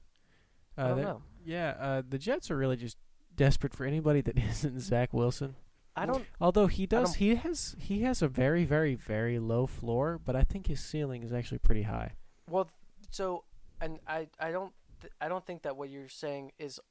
Uh, 0.78 0.82
I 0.82 0.88
don't 0.90 1.02
know. 1.02 1.22
Yeah, 1.44 1.76
uh, 1.80 2.02
the 2.08 2.18
Jets 2.18 2.52
are 2.52 2.58
really 2.58 2.78
just 2.78 2.98
desperate 3.36 3.74
for 3.74 3.86
anybody 3.86 4.22
that 4.22 4.38
isn't 4.50 4.80
Zach 4.80 5.14
Wilson. 5.14 5.56
I 5.96 6.06
don't 6.06 6.26
Although 6.42 6.68
he 6.68 6.86
does, 6.86 7.16
he 7.16 7.36
has 7.36 7.76
he 7.80 8.02
has 8.02 8.22
a 8.22 8.28
very 8.28 8.66
very 8.66 8.96
very 8.96 9.40
low 9.40 9.66
floor, 9.66 10.20
but 10.24 10.36
I 10.36 10.44
think 10.44 10.68
his 10.68 10.82
ceiling 10.82 11.24
is 11.24 11.32
actually 11.32 11.60
pretty 11.60 11.84
high. 11.84 12.14
Well, 12.50 12.70
so 13.12 13.46
and 13.80 14.00
I 14.06 14.28
I 14.40 14.52
don't 14.52 14.74
th- 15.02 15.14
I 15.22 15.30
don't 15.30 15.46
think 15.46 15.62
that 15.62 15.78
what 15.78 15.90
you're 15.90 16.10
saying 16.10 16.52
is 16.60 16.82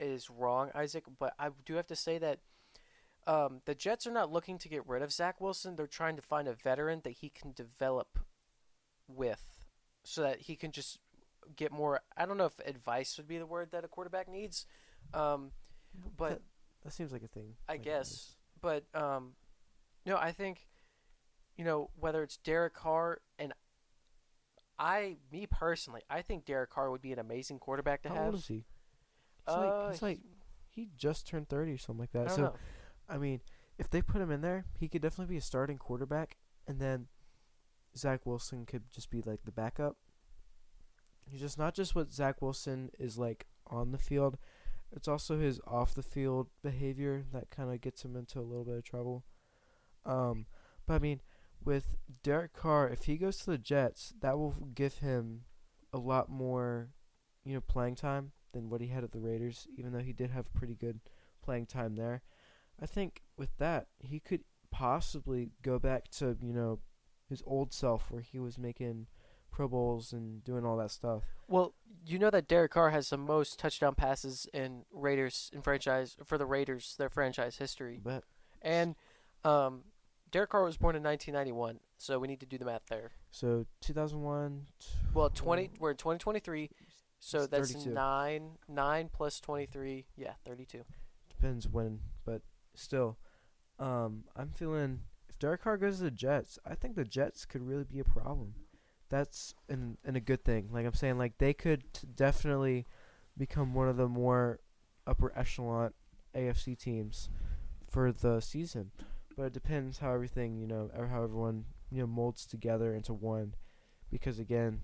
is 0.00 0.28
wrong, 0.28 0.70
Isaac. 0.74 1.04
But 1.18 1.34
I 1.38 1.50
do 1.64 1.74
have 1.74 1.86
to 1.86 1.96
say 1.96 2.18
that 2.18 2.40
um, 3.30 3.60
the 3.64 3.74
Jets 3.74 4.06
are 4.06 4.12
not 4.12 4.32
looking 4.32 4.58
to 4.58 4.68
get 4.68 4.86
rid 4.88 5.02
of 5.02 5.12
Zach 5.12 5.40
Wilson. 5.40 5.76
They're 5.76 5.86
trying 5.86 6.16
to 6.16 6.22
find 6.22 6.48
a 6.48 6.54
veteran 6.54 7.00
that 7.04 7.12
he 7.12 7.28
can 7.28 7.52
develop 7.52 8.18
with, 9.06 9.66
so 10.02 10.22
that 10.22 10.40
he 10.40 10.56
can 10.56 10.72
just 10.72 10.98
get 11.56 11.70
more. 11.72 12.00
I 12.16 12.26
don't 12.26 12.36
know 12.38 12.46
if 12.46 12.58
advice 12.66 13.16
would 13.16 13.28
be 13.28 13.38
the 13.38 13.46
word 13.46 13.70
that 13.72 13.84
a 13.84 13.88
quarterback 13.88 14.28
needs, 14.28 14.66
um, 15.14 15.52
but 16.16 16.30
that, 16.30 16.42
that 16.84 16.92
seems 16.92 17.12
like 17.12 17.22
a 17.22 17.28
thing. 17.28 17.54
I 17.68 17.72
like 17.72 17.82
guess. 17.84 18.36
but 18.60 18.84
um, 18.94 19.34
no, 20.06 20.16
I 20.16 20.32
think, 20.32 20.66
you 21.56 21.64
know, 21.64 21.90
whether 21.98 22.22
it's 22.22 22.36
Derek 22.36 22.74
Carr 22.74 23.20
and 23.38 23.52
I, 24.78 25.18
me 25.30 25.46
personally, 25.46 26.02
I 26.08 26.22
think 26.22 26.46
Derek 26.46 26.70
Carr 26.70 26.90
would 26.90 27.02
be 27.02 27.12
an 27.12 27.18
amazing 27.18 27.58
quarterback 27.58 28.02
to 28.02 28.08
How 28.08 28.14
have. 28.14 28.26
old 28.26 28.34
is 28.36 28.48
he? 28.48 28.54
He's 28.54 28.64
Uh, 29.54 29.88
like 29.90 30.02
like 30.02 30.20
he 30.68 30.88
just 30.96 31.26
turned 31.28 31.48
thirty 31.48 31.72
or 31.72 31.78
something 31.78 32.00
like 32.00 32.12
that. 32.12 32.30
So 32.30 32.42
know. 32.42 32.54
I 33.10 33.18
mean, 33.18 33.40
if 33.78 33.90
they 33.90 34.02
put 34.02 34.20
him 34.20 34.30
in 34.30 34.40
there, 34.40 34.66
he 34.78 34.88
could 34.88 35.02
definitely 35.02 35.34
be 35.34 35.38
a 35.38 35.42
starting 35.42 35.78
quarterback, 35.78 36.36
and 36.66 36.78
then 36.78 37.08
Zach 37.96 38.24
Wilson 38.24 38.66
could 38.66 38.90
just 38.92 39.10
be 39.10 39.22
like 39.22 39.44
the 39.44 39.52
backup. 39.52 39.96
He's 41.26 41.40
just 41.40 41.58
not 41.58 41.74
just 41.74 41.94
what 41.94 42.12
Zach 42.12 42.40
Wilson 42.40 42.90
is 42.98 43.18
like 43.18 43.46
on 43.66 43.92
the 43.92 43.98
field; 43.98 44.38
it's 44.92 45.08
also 45.08 45.38
his 45.38 45.60
off 45.66 45.94
the 45.94 46.02
field 46.02 46.48
behavior 46.62 47.24
that 47.32 47.50
kind 47.50 47.72
of 47.72 47.80
gets 47.80 48.04
him 48.04 48.16
into 48.16 48.38
a 48.38 48.42
little 48.42 48.64
bit 48.64 48.76
of 48.76 48.84
trouble. 48.84 49.24
Um, 50.04 50.46
but 50.86 50.94
I 50.94 50.98
mean, 50.98 51.20
with 51.64 51.96
Derek 52.22 52.52
Carr, 52.52 52.88
if 52.88 53.04
he 53.04 53.16
goes 53.16 53.38
to 53.38 53.50
the 53.50 53.58
Jets, 53.58 54.12
that 54.20 54.38
will 54.38 54.68
give 54.74 54.98
him 54.98 55.42
a 55.92 55.98
lot 55.98 56.28
more, 56.28 56.90
you 57.44 57.54
know, 57.54 57.60
playing 57.60 57.96
time 57.96 58.32
than 58.52 58.68
what 58.68 58.80
he 58.80 58.88
had 58.88 59.04
at 59.04 59.12
the 59.12 59.20
Raiders. 59.20 59.66
Even 59.76 59.92
though 59.92 60.00
he 60.00 60.12
did 60.12 60.30
have 60.30 60.52
pretty 60.52 60.74
good 60.74 61.00
playing 61.42 61.66
time 61.66 61.96
there. 61.96 62.22
I 62.82 62.86
think 62.86 63.22
with 63.36 63.56
that, 63.58 63.88
he 63.98 64.20
could 64.20 64.42
possibly 64.70 65.50
go 65.62 65.78
back 65.78 66.08
to, 66.12 66.36
you 66.42 66.52
know, 66.52 66.78
his 67.28 67.42
old 67.46 67.72
self 67.72 68.10
where 68.10 68.22
he 68.22 68.38
was 68.38 68.58
making 68.58 69.06
Pro 69.50 69.68
Bowls 69.68 70.12
and 70.12 70.42
doing 70.44 70.64
all 70.64 70.76
that 70.78 70.90
stuff. 70.90 71.22
Well, 71.48 71.74
you 72.06 72.18
know 72.18 72.30
that 72.30 72.48
Derek 72.48 72.72
Carr 72.72 72.90
has 72.90 73.10
the 73.10 73.18
most 73.18 73.58
touchdown 73.58 73.94
passes 73.94 74.46
in 74.54 74.84
Raiders 74.92 75.50
in 75.52 75.60
franchise 75.62 76.16
for 76.24 76.38
the 76.38 76.46
Raiders 76.46 76.94
their 76.98 77.10
franchise 77.10 77.56
history, 77.58 78.00
But 78.02 78.24
and 78.62 78.94
um, 79.44 79.82
Derek 80.30 80.50
Carr 80.50 80.64
was 80.64 80.76
born 80.76 80.96
in 80.96 81.02
1991, 81.02 81.80
so 81.98 82.18
we 82.18 82.28
need 82.28 82.40
to 82.40 82.46
do 82.46 82.58
the 82.58 82.64
math 82.64 82.86
there. 82.88 83.10
so 83.30 83.66
2001 83.82 84.66
Well, 85.12 85.30
20 85.30 85.70
we're 85.78 85.90
in 85.90 85.96
2023, 85.96 86.70
so 87.18 87.46
that's 87.46 87.72
32. 87.72 87.90
nine 87.92 88.52
nine 88.68 89.10
plus 89.12 89.40
23, 89.40 90.06
yeah, 90.16 90.34
32. 90.46 90.84
depends 91.28 91.68
when, 91.68 91.98
still 92.80 93.18
um 93.78 94.24
I'm 94.36 94.50
feeling 94.50 95.00
if 95.28 95.38
Derek 95.38 95.62
Carr 95.62 95.76
goes 95.76 95.98
to 95.98 96.04
the 96.04 96.10
Jets, 96.10 96.58
I 96.66 96.74
think 96.74 96.96
the 96.96 97.04
Jets 97.04 97.44
could 97.44 97.62
really 97.62 97.84
be 97.84 98.00
a 98.00 98.04
problem. 98.04 98.54
That's 99.08 99.54
in 99.68 99.96
in 100.04 100.16
a 100.16 100.20
good 100.20 100.44
thing. 100.44 100.68
Like 100.72 100.86
I'm 100.86 100.94
saying 100.94 101.18
like 101.18 101.38
they 101.38 101.54
could 101.54 101.92
t- 101.92 102.06
definitely 102.14 102.86
become 103.36 103.74
one 103.74 103.88
of 103.88 103.96
the 103.96 104.08
more 104.08 104.60
upper 105.06 105.32
echelon 105.36 105.92
AFC 106.34 106.78
teams 106.78 107.30
for 107.88 108.12
the 108.12 108.40
season. 108.40 108.90
But 109.36 109.44
it 109.44 109.52
depends 109.52 109.98
how 109.98 110.12
everything, 110.12 110.58
you 110.58 110.66
know, 110.66 110.90
how 110.94 111.22
everyone, 111.22 111.64
you 111.90 112.00
know, 112.00 112.06
molds 112.06 112.44
together 112.46 112.94
into 112.94 113.14
one 113.14 113.54
because 114.10 114.38
again, 114.38 114.80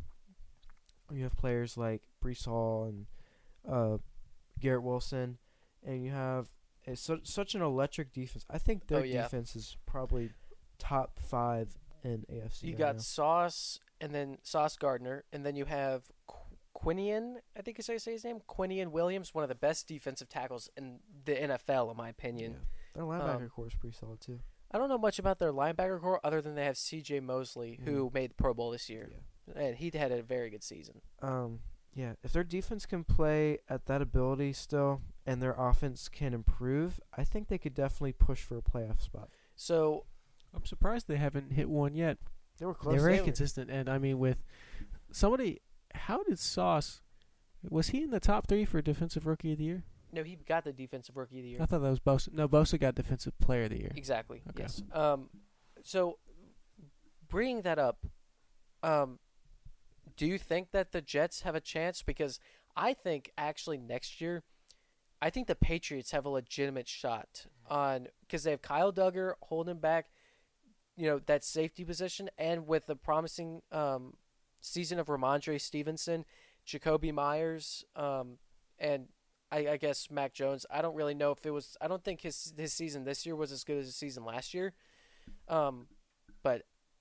you 1.12 1.22
have 1.24 1.36
players 1.36 1.76
like 1.76 2.02
Breece 2.24 2.46
Hall 2.46 2.84
and 2.84 3.06
uh, 3.68 3.98
Garrett 4.60 4.82
Wilson, 4.82 5.38
and 5.84 6.04
you 6.04 6.10
have 6.10 6.48
it's 6.86 7.00
such 7.00 7.26
such 7.26 7.54
an 7.54 7.62
electric 7.62 8.12
defense. 8.12 8.44
I 8.50 8.58
think 8.58 8.86
their 8.86 9.00
Oh, 9.00 9.02
yeah. 9.04 9.22
defense 9.22 9.56
is 9.56 9.76
probably 9.86 10.30
top 10.78 11.18
five 11.18 11.76
in 12.04 12.24
AFC. 12.30 12.62
You 12.64 12.70
right 12.72 12.78
got 12.78 12.94
now. 12.96 13.00
Sauce 13.02 13.80
and 14.00 14.14
then 14.14 14.38
Sauce 14.42 14.76
Gardner, 14.76 15.24
and 15.32 15.44
then 15.44 15.56
you 15.56 15.64
have 15.64 16.04
Qu- 16.26 16.56
Quinnen. 16.76 17.36
I 17.56 17.62
think 17.62 17.78
is 17.78 17.86
how 17.86 17.94
you 17.94 17.98
say 17.98 18.12
his 18.12 18.24
name. 18.24 18.40
Quinnen 18.48 18.88
Williams, 18.90 19.34
one 19.34 19.42
of 19.42 19.48
the 19.48 19.54
best 19.54 19.88
defensive 19.88 20.28
tackles 20.28 20.68
in 20.76 21.00
the 21.24 21.32
NFL, 21.34 21.90
in 21.90 21.96
my 21.96 22.08
opinion. 22.10 22.52
Yeah. 22.52 22.58
Their 22.94 23.04
linebacker 23.04 23.42
Um, 23.42 23.48
core 23.50 23.66
is 23.66 23.74
pretty 23.74 23.96
solid 23.96 24.20
too. 24.20 24.40
I 24.70 24.78
don't 24.78 24.88
know 24.88 24.98
much 24.98 25.18
about 25.18 25.38
their 25.38 25.52
linebacker 25.52 26.00
core 26.00 26.20
other 26.24 26.40
than 26.42 26.54
they 26.54 26.64
have 26.64 26.76
C.J. 26.76 27.20
Mosley, 27.20 27.80
who 27.84 28.10
made 28.12 28.30
the 28.30 28.34
Pro 28.34 28.52
Bowl 28.52 28.70
this 28.72 28.90
year, 28.90 29.10
and 29.54 29.76
he 29.76 29.90
had 29.94 30.10
a 30.12 30.22
very 30.22 30.50
good 30.50 30.64
season. 30.64 31.00
Um, 31.22 31.60
yeah, 31.96 32.12
if 32.22 32.32
their 32.32 32.44
defense 32.44 32.84
can 32.84 33.04
play 33.04 33.58
at 33.70 33.86
that 33.86 34.02
ability 34.02 34.52
still, 34.52 35.00
and 35.24 35.42
their 35.42 35.54
offense 35.58 36.08
can 36.08 36.34
improve, 36.34 37.00
I 37.16 37.24
think 37.24 37.48
they 37.48 37.56
could 37.56 37.74
definitely 37.74 38.12
push 38.12 38.42
for 38.42 38.58
a 38.58 38.62
playoff 38.62 39.00
spot. 39.00 39.30
So 39.54 40.04
I'm 40.54 40.66
surprised 40.66 41.08
they 41.08 41.16
haven't 41.16 41.52
hit 41.52 41.70
one 41.70 41.94
yet. 41.94 42.18
They 42.58 42.66
were 42.66 42.74
close. 42.74 42.94
They're 42.94 43.08
very 43.10 43.24
consistent, 43.24 43.70
and 43.70 43.88
I 43.88 43.96
mean, 43.96 44.18
with 44.18 44.44
somebody, 45.10 45.62
how 45.94 46.22
did 46.22 46.38
Sauce? 46.38 47.00
Was 47.68 47.88
he 47.88 48.02
in 48.02 48.10
the 48.10 48.20
top 48.20 48.46
three 48.46 48.66
for 48.66 48.82
defensive 48.82 49.26
rookie 49.26 49.52
of 49.52 49.58
the 49.58 49.64
year? 49.64 49.84
no, 50.12 50.22
he 50.22 50.36
got 50.46 50.64
the 50.64 50.72
defensive 50.72 51.16
rookie 51.16 51.38
of 51.38 51.44
the 51.44 51.50
year. 51.50 51.62
I 51.62 51.66
thought 51.66 51.82
that 51.82 51.90
was 51.90 52.00
Bosa. 52.00 52.32
No, 52.32 52.48
Bosa 52.48 52.78
got 52.78 52.94
defensive 52.94 53.38
player 53.38 53.64
of 53.64 53.70
the 53.70 53.78
year. 53.78 53.92
Exactly. 53.96 54.42
Okay. 54.50 54.62
Yes. 54.62 54.82
Um, 54.92 55.28
so 55.82 56.18
bringing 57.28 57.62
that 57.62 57.78
up, 57.78 58.06
um, 58.82 59.18
do 60.16 60.26
you 60.26 60.38
think 60.38 60.70
that 60.72 60.92
the 60.92 61.00
Jets 61.00 61.42
have 61.42 61.54
a 61.54 61.60
chance? 61.60 62.02
Because 62.02 62.40
I 62.76 62.94
think 62.94 63.32
actually 63.36 63.78
next 63.78 64.20
year, 64.20 64.42
I 65.20 65.30
think 65.30 65.46
the 65.46 65.54
Patriots 65.54 66.10
have 66.10 66.26
a 66.26 66.30
legitimate 66.30 66.88
shot 66.88 67.46
on 67.68 68.08
because 68.20 68.44
they 68.44 68.50
have 68.50 68.62
Kyle 68.62 68.92
Dugger 68.92 69.34
holding 69.42 69.78
back, 69.78 70.10
you 70.96 71.06
know, 71.06 71.20
that 71.26 71.44
safety 71.44 71.84
position, 71.84 72.28
and 72.38 72.66
with 72.66 72.86
the 72.86 72.96
promising 72.96 73.62
um, 73.72 74.14
season 74.60 74.98
of 74.98 75.06
Rhamondre 75.06 75.60
Stevenson, 75.60 76.24
Jakobi 76.66 77.12
Meyers, 77.12 77.84
um, 77.94 78.38
and 78.78 79.08
I, 79.50 79.68
I 79.68 79.76
guess 79.76 80.10
Mac 80.10 80.34
Jones. 80.34 80.66
I 80.70 80.82
don't 80.82 80.94
really 80.94 81.14
know 81.14 81.30
if 81.30 81.44
it 81.46 81.50
was. 81.50 81.76
I 81.80 81.88
don't 81.88 82.04
think 82.04 82.22
his 82.22 82.52
his 82.56 82.72
season 82.72 83.04
this 83.04 83.24
year 83.24 83.36
was 83.36 83.52
as 83.52 83.64
good 83.64 83.78
as 83.78 83.86
his 83.86 83.96
season 83.96 84.24
last 84.24 84.52
year. 84.52 84.74
Um, 85.48 85.86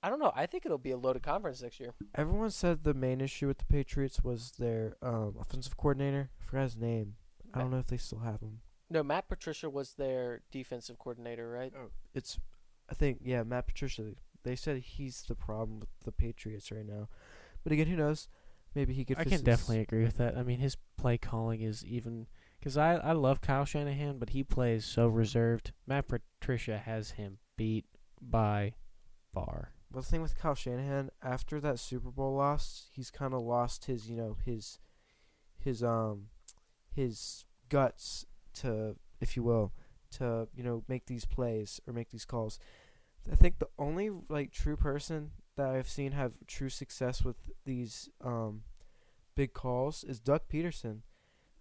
I 0.02 0.08
don't 0.10 0.20
know. 0.20 0.32
I 0.34 0.46
think 0.46 0.64
it'll 0.66 0.78
be 0.78 0.90
a 0.92 0.96
loaded 0.96 1.22
conference 1.22 1.62
next 1.62 1.80
year. 1.80 1.94
Everyone 2.14 2.50
said 2.50 2.84
the 2.84 2.94
main 2.94 3.20
issue 3.20 3.48
with 3.48 3.58
the 3.58 3.64
Patriots 3.64 4.22
was 4.22 4.52
their 4.58 4.96
um, 5.02 5.34
offensive 5.40 5.76
coordinator. 5.76 6.30
I 6.40 6.44
forgot 6.44 6.62
his 6.62 6.76
name. 6.76 7.14
I 7.54 7.60
don't 7.60 7.70
know 7.70 7.78
if 7.78 7.86
they 7.86 7.96
still 7.96 8.20
have 8.20 8.40
him. 8.40 8.60
No, 8.90 9.02
Matt 9.02 9.28
Patricia 9.28 9.68
was 9.68 9.94
their 9.94 10.42
defensive 10.52 10.98
coordinator, 10.98 11.50
right? 11.50 11.72
Oh, 11.76 11.90
It's, 12.14 12.38
I 12.90 12.94
think, 12.94 13.20
yeah, 13.24 13.42
Matt 13.42 13.66
Patricia. 13.66 14.12
They 14.44 14.54
said 14.54 14.76
he's 14.78 15.22
the 15.22 15.34
problem 15.34 15.80
with 15.80 15.88
the 16.04 16.12
Patriots 16.12 16.70
right 16.70 16.86
now. 16.86 17.08
But 17.64 17.72
again, 17.72 17.88
who 17.88 17.96
knows? 17.96 18.28
Maybe 18.76 18.92
he 18.92 19.04
could. 19.04 19.18
I 19.18 19.24
can 19.24 19.32
his- 19.32 19.42
definitely 19.42 19.80
agree 19.80 20.04
with 20.04 20.18
that. 20.18 20.36
I 20.36 20.42
mean, 20.44 20.60
his 20.60 20.76
play 20.96 21.18
calling 21.18 21.62
is 21.62 21.84
even 21.84 22.26
because 22.60 22.76
I 22.76 22.94
I 22.96 23.12
love 23.12 23.40
Kyle 23.40 23.64
Shanahan, 23.64 24.18
but 24.18 24.30
he 24.30 24.44
plays 24.44 24.84
so 24.84 25.08
reserved. 25.08 25.72
Matt 25.86 26.06
Patricia 26.06 26.78
has 26.78 27.12
him 27.12 27.38
beat 27.56 27.86
by 28.20 28.74
far. 29.32 29.72
Well, 29.96 30.02
the 30.02 30.10
thing 30.10 30.20
with 30.20 30.36
Kyle 30.36 30.54
Shanahan, 30.54 31.08
after 31.22 31.58
that 31.58 31.78
Super 31.78 32.10
Bowl 32.10 32.34
loss, 32.34 32.90
he's 32.92 33.10
kind 33.10 33.32
of 33.32 33.40
lost 33.40 33.86
his, 33.86 34.10
you 34.10 34.14
know, 34.14 34.36
his, 34.44 34.78
his 35.56 35.82
um, 35.82 36.26
his 36.92 37.46
guts 37.70 38.26
to, 38.56 38.96
if 39.22 39.38
you 39.38 39.42
will, 39.42 39.72
to 40.18 40.48
you 40.54 40.62
know 40.62 40.84
make 40.86 41.06
these 41.06 41.24
plays 41.24 41.80
or 41.86 41.94
make 41.94 42.10
these 42.10 42.26
calls. 42.26 42.58
I 43.32 43.36
think 43.36 43.58
the 43.58 43.70
only 43.78 44.10
like 44.28 44.52
true 44.52 44.76
person 44.76 45.30
that 45.56 45.68
I've 45.68 45.88
seen 45.88 46.12
have 46.12 46.32
true 46.46 46.68
success 46.68 47.24
with 47.24 47.36
these 47.64 48.10
um, 48.22 48.64
big 49.34 49.54
calls 49.54 50.04
is 50.04 50.20
Doug 50.20 50.42
Pederson. 50.52 50.98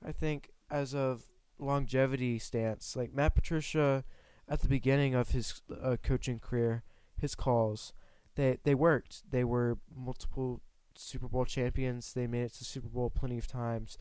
I 0.05 0.11
think 0.11 0.49
as 0.69 0.93
of 0.93 1.23
longevity 1.57 2.39
stance, 2.39 2.97
like 2.97 3.13
Matt 3.13 3.33
Patricia, 3.33 4.03
at 4.49 4.59
the 4.59 4.67
beginning 4.67 5.15
of 5.15 5.29
his 5.29 5.61
uh, 5.81 5.95
coaching 6.03 6.39
career, 6.39 6.83
his 7.17 7.33
calls 7.33 7.93
they 8.35 8.57
they 8.63 8.75
worked. 8.75 9.29
They 9.29 9.43
were 9.43 9.77
multiple 9.95 10.61
Super 10.95 11.27
Bowl 11.27 11.45
champions. 11.45 12.13
They 12.13 12.27
made 12.27 12.43
it 12.43 12.53
to 12.55 12.65
Super 12.65 12.89
Bowl 12.89 13.09
plenty 13.09 13.37
of 13.37 13.47
times. 13.47 13.97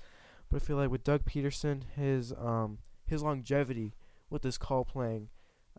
But 0.50 0.62
I 0.62 0.64
feel 0.64 0.76
like 0.76 0.90
with 0.90 1.04
Doug 1.04 1.24
Pederson, 1.24 1.82
his 1.96 2.32
um 2.32 2.78
his 3.06 3.22
longevity 3.22 3.94
with 4.30 4.42
this 4.42 4.58
call 4.58 4.84
playing, 4.84 5.28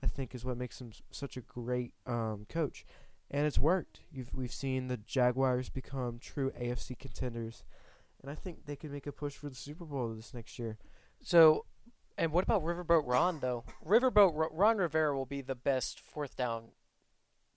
I 0.04 0.08
think 0.08 0.34
is 0.34 0.46
what 0.46 0.58
makes 0.58 0.80
him 0.80 0.92
such 1.12 1.38
a 1.38 1.42
great 1.42 1.94
um 2.06 2.46
coach. 2.50 2.86
And 3.32 3.48
it's 3.48 3.60
worked. 3.60 4.02
You've 4.12 4.34
we've 4.34 4.54
seen 4.54 4.88
the 4.88 4.98
Jaguars 4.98 5.70
become 5.70 6.20
true 6.20 6.52
AFC 6.60 6.98
contenders. 6.98 7.64
And 8.22 8.32
I 8.32 8.36
think 8.36 8.66
they 8.66 8.76
could 8.76 8.92
make 8.92 9.08
a 9.08 9.12
push 9.12 9.36
for 9.36 9.50
the 9.50 9.56
Super 9.56 9.86
Bowl 9.86 10.14
this 10.14 10.34
next 10.34 10.58
year. 10.58 10.78
So, 11.22 11.66
and 12.18 12.32
what 12.32 12.44
about 12.44 12.64
Riverboat 12.64 13.04
Ron 13.06 13.40
though? 13.40 13.66
Riverboat 13.86 14.34
Ro- 14.34 14.50
Ron 14.52 14.78
Rivera 14.78 15.16
will 15.16 15.26
be 15.26 15.42
the 15.42 15.56
best 15.56 16.00
fourth 16.00 16.36
down, 16.36 16.70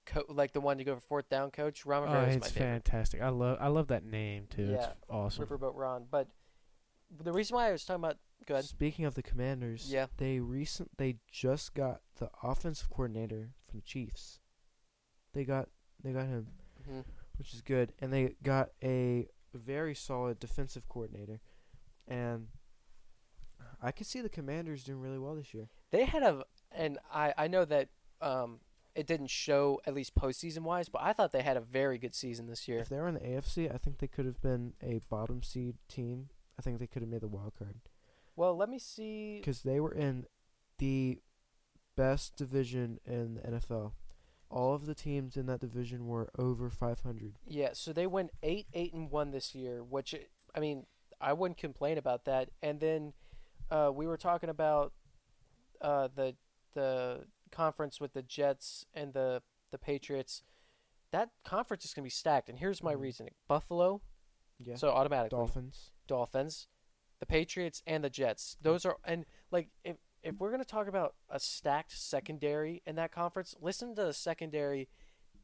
co- 0.09 0.25
like 0.29 0.53
the 0.53 0.61
one 0.61 0.79
to 0.79 0.85
go 0.85 0.95
for 0.97 1.01
fourth 1.01 1.29
down 1.29 1.51
coach. 1.51 1.85
Ron 1.87 2.03
Oh, 2.03 2.07
Rivera 2.07 2.23
is 2.23 2.27
my 2.29 2.33
it's 2.39 2.51
favorite. 2.51 2.69
fantastic. 2.71 3.23
I 3.23 3.29
love 3.29 3.59
I 3.61 3.69
love 3.69 3.89
that 3.89 4.05
name 4.05 4.47
too. 4.49 4.63
It's 4.75 4.87
Yeah, 4.87 4.93
awesome. 5.09 5.47
Riverboat 5.47 5.75
Ron. 5.75 6.07
But 6.11 6.29
the 7.23 7.33
reason 7.33 7.55
why 7.55 7.69
I 7.69 7.73
was 7.73 7.85
talking 7.85 8.05
about, 8.05 8.19
go 8.47 8.55
ahead. 8.55 8.65
Speaking 8.65 9.05
of 9.05 9.15
the 9.15 9.23
Commanders, 9.23 9.91
Yeah. 9.93 10.07
they 10.17 10.41
recent 10.41 10.97
they 10.99 11.17
just 11.31 11.75
got 11.75 12.01
the 12.19 12.31
offensive 12.43 12.91
coordinator 12.91 13.51
from 13.69 13.79
the 13.81 13.85
Chiefs. 13.85 14.41
They 15.33 15.45
got 15.45 15.69
they 16.03 16.13
got 16.13 16.27
him, 16.27 16.49
Mhm. 16.89 17.05
which 17.37 17.53
is 17.55 17.61
good, 17.63 17.93
and 18.01 18.13
they 18.13 18.35
got 18.43 18.71
a 18.83 19.29
very 19.55 19.95
solid 19.95 20.39
defensive 20.39 20.89
coordinator, 20.89 21.41
and 22.07 22.49
I 23.81 23.93
could 23.93 24.07
see 24.07 24.21
the 24.21 24.29
Commanders 24.29 24.85
doing 24.85 25.01
really 25.01 25.19
well 25.19 25.35
this 25.35 25.53
year. 25.55 25.69
They 25.91 26.05
had 26.05 26.23
a 26.23 26.45
and 26.71 26.99
I 27.13 27.33
I 27.37 27.49
know 27.49 27.65
that 27.65 27.89
um 28.21 28.61
it 28.99 29.07
didn't 29.07 29.31
show 29.31 29.81
at 29.87 29.95
least 29.95 30.15
postseason 30.15 30.61
wise, 30.63 30.89
but 30.89 31.01
I 31.03 31.13
thought 31.13 31.31
they 31.33 31.43
had 31.43 31.57
a 31.57 31.61
very 31.61 31.99
good 31.99 32.15
season 32.15 32.47
this 32.49 32.67
year. 32.67 32.81
If 32.81 32.89
they 32.89 32.97
were 32.97 33.09
in 33.09 33.15
the 33.15 33.21
AFC, 33.21 33.73
I 33.73 33.79
think 33.79 33.99
they 33.99 34.09
could 34.09 34.27
have 34.27 34.43
been 34.43 34.73
a 34.83 35.01
bottom 35.09 35.43
seed 35.43 35.77
team. 35.89 36.31
I 36.59 36.63
think 36.63 36.81
they 36.81 36.89
could 36.89 37.03
have 37.03 37.09
made 37.11 37.21
the 37.21 37.29
wild 37.29 37.53
card 37.57 37.77
Well, 38.35 38.57
let 38.57 38.69
me 38.69 38.79
see. 38.81 39.39
because 39.39 39.63
they 39.63 39.79
were 39.79 39.93
in 39.93 40.27
the 40.79 41.21
best 41.97 42.37
division 42.37 42.99
in 43.07 43.35
the 43.35 43.41
NFL. 43.43 43.93
All 44.51 44.75
of 44.75 44.87
the 44.87 44.95
teams 44.95 45.37
in 45.37 45.47
that 45.47 45.61
division 45.61 46.07
were 46.09 46.31
over 46.37 46.69
500. 46.71 47.35
Yeah, 47.47 47.71
so 47.75 47.93
they 47.93 48.07
went 48.07 48.31
eight, 48.43 48.67
eight, 48.75 48.93
and 48.95 49.11
one 49.11 49.31
this 49.31 49.55
year, 49.55 49.85
which 49.85 50.15
I 50.55 50.59
mean, 50.61 50.87
I 51.21 51.33
wouldn't 51.35 51.59
complain 51.59 51.99
about 51.99 52.25
that. 52.25 52.49
And 52.63 52.81
then 52.81 53.13
uh, 53.71 53.91
we 53.95 54.07
were 54.07 54.17
talking 54.17 54.49
about 54.49 54.93
uh, 55.81 56.09
the 56.15 56.35
the 56.75 57.27
conference 57.49 58.01
with 58.01 58.13
the 58.13 58.23
Jets 58.23 58.87
and 58.95 59.13
the 59.13 59.43
the 59.71 59.79
Patriots. 59.79 60.43
That 61.11 61.31
conference 61.45 61.85
is 61.85 61.93
going 61.95 62.03
to 62.03 62.07
be 62.07 62.11
stacked, 62.11 62.49
and 62.49 62.59
here's 62.59 62.83
my 62.83 62.95
Mhm. 62.95 63.01
reasoning: 63.01 63.35
Buffalo, 63.47 64.01
Yeah. 64.59 64.77
so 64.77 64.91
automatically 64.91 65.37
Dolphins. 65.37 65.93
Dolphins, 66.07 66.69
the 67.19 67.27
Patriots, 67.27 67.83
and 67.87 68.03
the 68.05 68.11
Jets. 68.11 68.57
Those 68.61 68.85
are 68.87 68.99
and 69.05 69.27
like 69.51 69.71
if 69.85 69.99
if 70.23 70.39
we're 70.41 70.51
gonna 70.51 70.65
talk 70.65 70.87
about 70.89 71.15
a 71.29 71.39
stacked 71.39 71.93
secondary 71.93 72.83
in 72.87 72.97
that 72.97 73.13
conference, 73.13 73.55
listen 73.61 73.95
to 73.95 74.05
the 74.05 74.13
secondary 74.13 74.89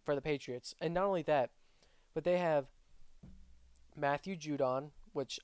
for 0.02 0.14
the 0.14 0.20
Patriots, 0.22 0.74
and 0.80 0.92
not 0.94 1.04
only 1.04 1.22
that, 1.22 1.50
but 2.12 2.24
they 2.24 2.38
have 2.38 2.68
Matthew 3.96 4.36
Judon, 4.36 4.90
which 5.12 5.38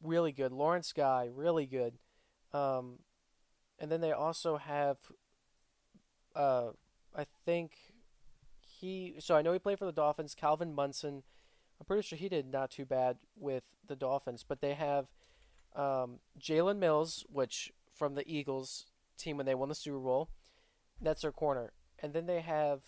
really 0.00 0.32
good. 0.32 0.52
Lawrence 0.52 0.92
Guy, 0.92 1.26
really 1.26 1.66
good. 1.66 1.98
Um, 2.52 3.00
and 3.84 3.92
then 3.92 4.00
they 4.00 4.12
also 4.12 4.56
have, 4.56 4.96
uh, 6.34 6.68
I 7.14 7.26
think 7.44 7.72
he. 8.62 9.16
So 9.18 9.36
I 9.36 9.42
know 9.42 9.52
he 9.52 9.58
played 9.58 9.78
for 9.78 9.84
the 9.84 9.92
Dolphins. 9.92 10.34
Calvin 10.34 10.74
Munson. 10.74 11.22
I'm 11.78 11.84
pretty 11.84 12.00
sure 12.00 12.16
he 12.16 12.30
did 12.30 12.50
not 12.50 12.70
too 12.70 12.86
bad 12.86 13.18
with 13.36 13.64
the 13.86 13.94
Dolphins, 13.94 14.42
but 14.42 14.62
they 14.62 14.72
have 14.72 15.08
um, 15.76 16.20
Jalen 16.40 16.78
Mills, 16.78 17.26
which 17.30 17.72
from 17.94 18.14
the 18.14 18.26
Eagles 18.26 18.86
team 19.18 19.36
when 19.36 19.44
they 19.44 19.54
won 19.54 19.68
the 19.68 19.74
Super 19.74 19.98
Bowl. 19.98 20.30
That's 20.98 21.20
their 21.20 21.30
corner, 21.30 21.74
and 21.98 22.14
then 22.14 22.24
they 22.24 22.40
have 22.40 22.80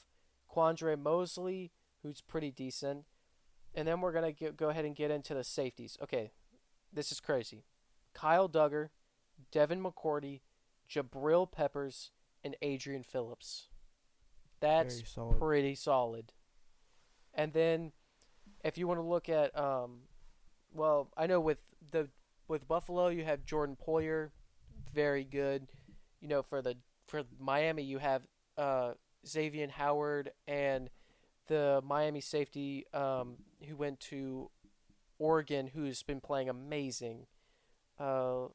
Quandre 0.51 0.99
Mosley, 0.99 1.73
who's 2.03 2.23
pretty 2.23 2.51
decent, 2.51 3.05
and 3.75 3.87
then 3.87 4.01
we're 4.01 4.13
gonna 4.13 4.33
get, 4.33 4.57
go 4.57 4.71
ahead 4.71 4.87
and 4.87 4.97
get 4.97 5.11
into 5.11 5.35
the 5.35 5.45
safeties. 5.45 5.99
Okay, 6.03 6.31
this 6.91 7.13
is 7.13 7.21
crazy. 7.21 7.65
Kyle 8.15 8.49
Dugger, 8.49 8.89
Devin 9.53 9.83
McCourty, 9.83 10.41
Jabril 10.91 11.51
Peppers, 11.51 12.11
and 12.45 12.57
Adrian 12.63 13.03
Phillips. 13.03 13.69
That's 14.61 15.03
solid. 15.13 15.39
pretty 15.39 15.75
solid. 15.75 16.33
And 17.35 17.53
then, 17.53 17.93
if 18.65 18.79
you 18.79 18.87
want 18.87 18.99
to 18.99 19.05
look 19.07 19.29
at, 19.29 19.57
um, 19.59 20.03
well, 20.73 21.11
I 21.17 21.27
know 21.27 21.41
with 21.41 21.59
the 21.91 22.09
with 22.49 22.69
Buffalo 22.69 23.09
you 23.09 23.25
have 23.25 23.45
Jordan 23.45 23.77
Poyer, 23.77 24.31
very 24.95 25.25
good. 25.25 25.69
You 26.21 26.29
know, 26.29 26.43
for 26.43 26.63
the 26.63 26.77
for 27.07 27.23
Miami 27.39 27.83
you 27.83 27.99
have 27.99 28.23
uh, 28.57 28.93
Xavier 29.27 29.69
Howard 29.69 30.31
and 30.47 30.89
the 31.49 31.81
Miami 31.85 32.21
safety 32.21 32.87
um, 32.93 33.37
who 33.69 33.77
went 33.77 34.01
to 34.01 34.51
Oregon, 35.19 35.69
who's 35.69 36.03
been 36.03 36.21
playing 36.21 36.49
amazing. 36.49 37.27
Uh, 37.99 38.47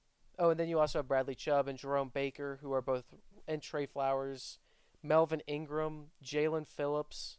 oh, 0.41 0.49
and 0.49 0.59
then 0.59 0.67
you 0.67 0.79
also 0.79 0.99
have 0.99 1.07
Bradley 1.07 1.35
Chubb 1.35 1.67
and 1.67 1.77
Jerome 1.77 2.09
Baker, 2.13 2.59
who 2.61 2.73
are 2.73 2.81
both, 2.81 3.05
and 3.47 3.61
Trey 3.61 3.85
Flowers, 3.85 4.57
Melvin 5.03 5.41
Ingram, 5.47 6.07
Jaelan 6.23 6.67
Phillips. 6.67 7.37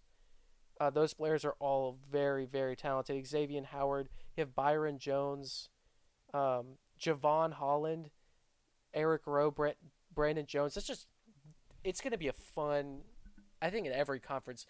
Uh, 0.80 0.88
those 0.88 1.12
players 1.12 1.44
are 1.44 1.56
all 1.58 1.98
very, 2.10 2.46
very 2.46 2.76
talented. 2.76 3.26
Xavier 3.26 3.62
Howard, 3.64 4.08
you 4.36 4.42
have 4.42 4.54
Byron 4.54 4.98
Jones, 4.98 5.68
um, 6.32 6.78
Jevon 7.00 7.52
Holland, 7.54 8.10
Eric 8.94 9.22
Rowe, 9.26 9.50
Brett, 9.50 9.76
Brandon 10.14 10.46
Jones. 10.46 10.74
That's 10.74 10.86
just, 10.86 11.08
it's 11.82 12.00
going 12.00 12.12
to 12.12 12.18
be 12.18 12.28
a 12.28 12.32
fun, 12.32 13.00
I 13.60 13.70
think, 13.70 13.86
in 13.86 13.92
every 13.92 14.20
conference. 14.20 14.64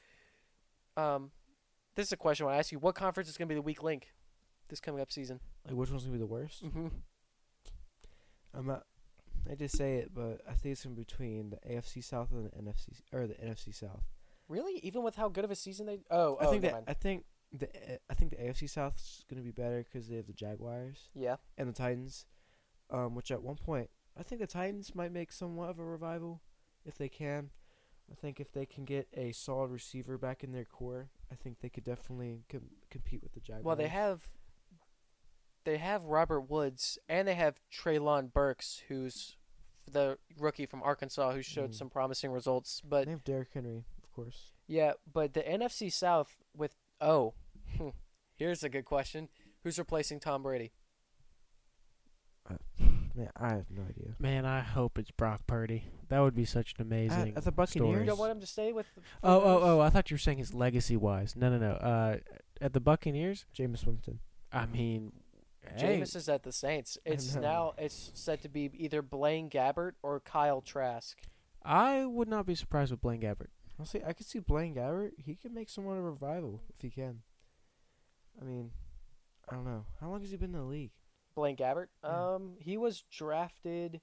Um, 0.97 1.31
this 1.97 2.07
is 2.07 2.12
a 2.12 2.16
question 2.16 2.45
I 2.45 2.47
want 2.47 2.55
to 2.57 2.59
ask 2.61 2.73
you. 2.73 2.79
What 2.79 2.95
conference 2.95 3.29
is 3.29 3.37
going 3.37 3.49
to 3.49 3.53
be 3.55 3.57
the 3.57 3.62
weak 3.62 3.83
link 3.83 4.09
this 4.68 4.81
coming 4.81 5.03
up 5.03 5.12
season? 5.12 5.38
Like 5.66 5.77
which 5.77 5.90
one's 5.90 6.05
gonna 6.05 6.14
be 6.14 6.18
the 6.18 6.27
worst? 6.27 6.64
Mm-hmm. 6.64 6.88
I'm 8.55 8.67
not. 8.67 8.85
I 9.51 9.55
just 9.55 9.77
say 9.77 9.97
it, 9.97 10.12
but 10.15 10.41
I 10.49 10.53
think 10.53 10.73
it's 10.73 10.85
in 10.85 10.95
between 10.95 11.51
the 11.51 11.59
AFC 11.69 12.05
South 12.05 12.31
and 12.31 12.47
the 12.47 12.51
NFC 12.51 13.01
or 13.12 13.27
the 13.27 13.35
NFC 13.35 13.75
South. 13.75 14.05
Really? 14.49 14.79
Even 14.85 15.03
with 15.03 15.17
how 15.17 15.29
good 15.29 15.45
of 15.45 15.51
a 15.51 15.57
season 15.57 15.87
they? 15.87 16.01
Oh, 16.11 16.37
I 16.41 16.45
oh, 16.45 16.51
think 16.51 16.62
that 16.62 16.73
mind. 16.73 16.85
I 16.87 16.93
think 16.93 17.25
the 17.53 17.69
I 18.11 18.15
think 18.15 18.31
the 18.31 18.37
AFC 18.37 18.69
South's 18.69 19.25
gonna 19.29 19.43
be 19.43 19.51
better 19.51 19.85
because 19.85 20.09
they 20.09 20.17
have 20.17 20.27
the 20.27 20.33
Jaguars 20.33 21.09
yeah. 21.15 21.37
and 21.59 21.69
the 21.69 21.73
Titans, 21.73 22.27
um, 22.91 23.15
which 23.15 23.31
at 23.31 23.43
one 23.43 23.57
point 23.57 23.91
I 24.19 24.23
think 24.23 24.41
the 24.41 24.47
Titans 24.47 24.95
might 24.95 25.12
make 25.12 25.33
somewhat 25.33 25.71
of 25.71 25.79
a 25.79 25.85
revival 25.85 26.41
if 26.85 26.97
they 26.97 27.09
can. 27.09 27.51
I 28.11 28.15
think 28.15 28.41
if 28.41 28.53
they 28.53 28.67
can 28.67 28.85
get 28.85 29.09
a 29.15 29.33
solid 29.33 29.71
receiver 29.71 30.19
back 30.19 30.45
in 30.45 30.53
their 30.53 30.65
core, 30.65 31.09
I 31.31 31.35
think 31.35 31.61
they 31.61 31.71
could 31.71 31.85
definitely 31.85 32.45
com- 32.51 32.69
compete 32.91 33.23
with 33.23 33.33
the 33.33 33.41
Jaguars. 33.41 33.65
Well, 33.65 33.77
they 33.77 33.88
have. 33.88 34.29
They 35.64 35.79
have 35.79 36.03
Robert 36.05 36.42
Woods 36.42 36.98
and 37.09 37.27
they 37.29 37.35
have 37.35 37.61
Treylon 37.72 38.33
Burks, 38.33 38.83
who's 38.88 39.37
the 39.90 40.18
rookie 40.38 40.66
from 40.66 40.83
Arkansas 40.83 41.33
who 41.33 41.42
showed 41.42 41.70
Mhm. 41.70 41.75
some 41.75 41.90
promising 41.90 42.31
results. 42.33 42.81
But 42.81 43.05
they 43.07 43.11
have 43.12 43.25
Derrick 43.25 43.51
Henry, 43.55 43.85
of 44.03 44.12
course. 44.12 44.53
yeah, 44.66 44.92
but 45.12 45.35
the 45.35 45.42
NFC 45.48 45.90
South 45.90 46.42
with 46.57 46.77
oh, 47.01 47.35
here's 48.35 48.62
a 48.64 48.68
good 48.68 48.85
question: 48.85 49.29
Who's 49.62 49.79
replacing 49.79 50.20
Tom 50.20 50.42
Brady? 50.42 50.72
Man, 53.14 53.29
I 53.37 53.51
have 53.51 53.66
no 53.70 53.83
idea. 53.83 54.14
Man, 54.18 54.46
I 54.46 54.61
hope 54.61 54.98
it's 54.98 55.11
Brock 55.11 55.46
Purdy. 55.46 55.85
That 56.09 56.20
would 56.20 56.35
be 56.35 56.46
such 56.46 56.75
an 56.79 56.83
amazing. 56.83 57.33
At, 57.33 57.38
at 57.38 57.44
the 57.44 57.51
You 57.51 57.57
Buccaneers, 57.57 58.07
don't 58.07 58.18
want 58.18 58.33
him 58.33 58.40
to 58.40 58.46
stay 58.46 58.72
with? 58.72 58.87
oh, 59.22 59.40
oh, 59.40 59.61
oh! 59.62 59.81
I 59.81 59.90
thought 59.90 60.11
you 60.11 60.14
were 60.14 60.18
saying 60.18 60.38
his 60.38 60.55
legacy 60.55 60.96
wise. 60.96 61.37
No, 61.37 61.51
no, 61.51 61.59
no. 61.59 61.72
Uh, 61.75 62.16
at 62.61 62.72
the 62.72 62.81
Buccaneers, 62.81 63.44
Jameis 63.55 63.85
Winston. 63.87 64.20
I 64.51 64.64
mean, 64.66 65.12
hey, 65.77 65.98
Jameis 66.01 66.16
is 66.16 66.29
at 66.29 66.42
the 66.42 66.53
Saints. 66.53 66.98
It's 67.05 67.35
now 67.35 67.75
it's 67.79 68.11
said 68.14 68.42
to 68.42 68.48
be 68.48 68.70
either 68.75 69.03
Blaine 69.03 69.48
Gabbert 69.51 69.92
or 70.03 70.20
Kyle 70.20 70.61
Trask. 70.61 71.18
I 71.64 72.05
would 72.07 72.29
not 72.29 72.46
be 72.46 72.55
surprised 72.55 72.90
with 72.90 73.01
Blaine 73.01 73.20
Gabbert. 73.20 73.48
I'll 73.79 73.87
say 73.87 74.03
I 74.07 74.12
could 74.12 74.27
see 74.27 74.38
Blaine 74.38 74.75
Gabbert. 74.75 75.12
He 75.16 75.35
could 75.35 75.53
make 75.53 75.70
someone 75.70 75.96
a 75.96 76.03
revival 76.03 76.62
if 76.75 76.81
he 76.83 76.90
can. 76.90 77.22
I 78.40 78.44
mean, 78.44 78.70
I 79.48 79.55
don't 79.55 79.64
know. 79.64 79.85
How 80.01 80.09
long 80.11 80.20
has 80.20 80.31
he 80.31 80.37
been 80.37 80.55
in 80.55 80.61
the 80.61 80.64
league? 80.66 80.90
Blaine 81.35 81.57
Gabbert. 81.57 81.87
Yeah. 82.05 82.35
Um, 82.35 82.53
he 82.59 82.77
was 82.77 83.05
drafted. 83.11 84.01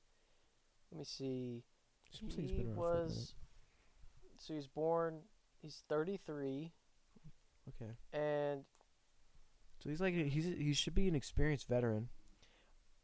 Let 0.92 1.00
me 1.00 1.06
see. 1.06 1.64
Seems 2.12 2.36
like 2.36 2.42
he's 2.48 2.52
He 2.52 2.64
been 2.64 2.68
around 2.70 2.76
for 2.76 2.92
a 2.92 2.96
minute. 2.96 3.10
was. 3.10 3.34
So 4.38 4.54
he's 4.54 4.68
born. 4.68 5.20
He's 5.62 5.84
33, 5.90 6.72
Okay, 7.68 7.92
and 8.14 8.64
so 9.82 9.90
he's 9.90 10.02
like 10.02 10.14
he's 10.14 10.46
he 10.46 10.74
should 10.74 10.96
be 10.96 11.08
an 11.08 11.16
experienced 11.16 11.68
veteran. 11.68 12.10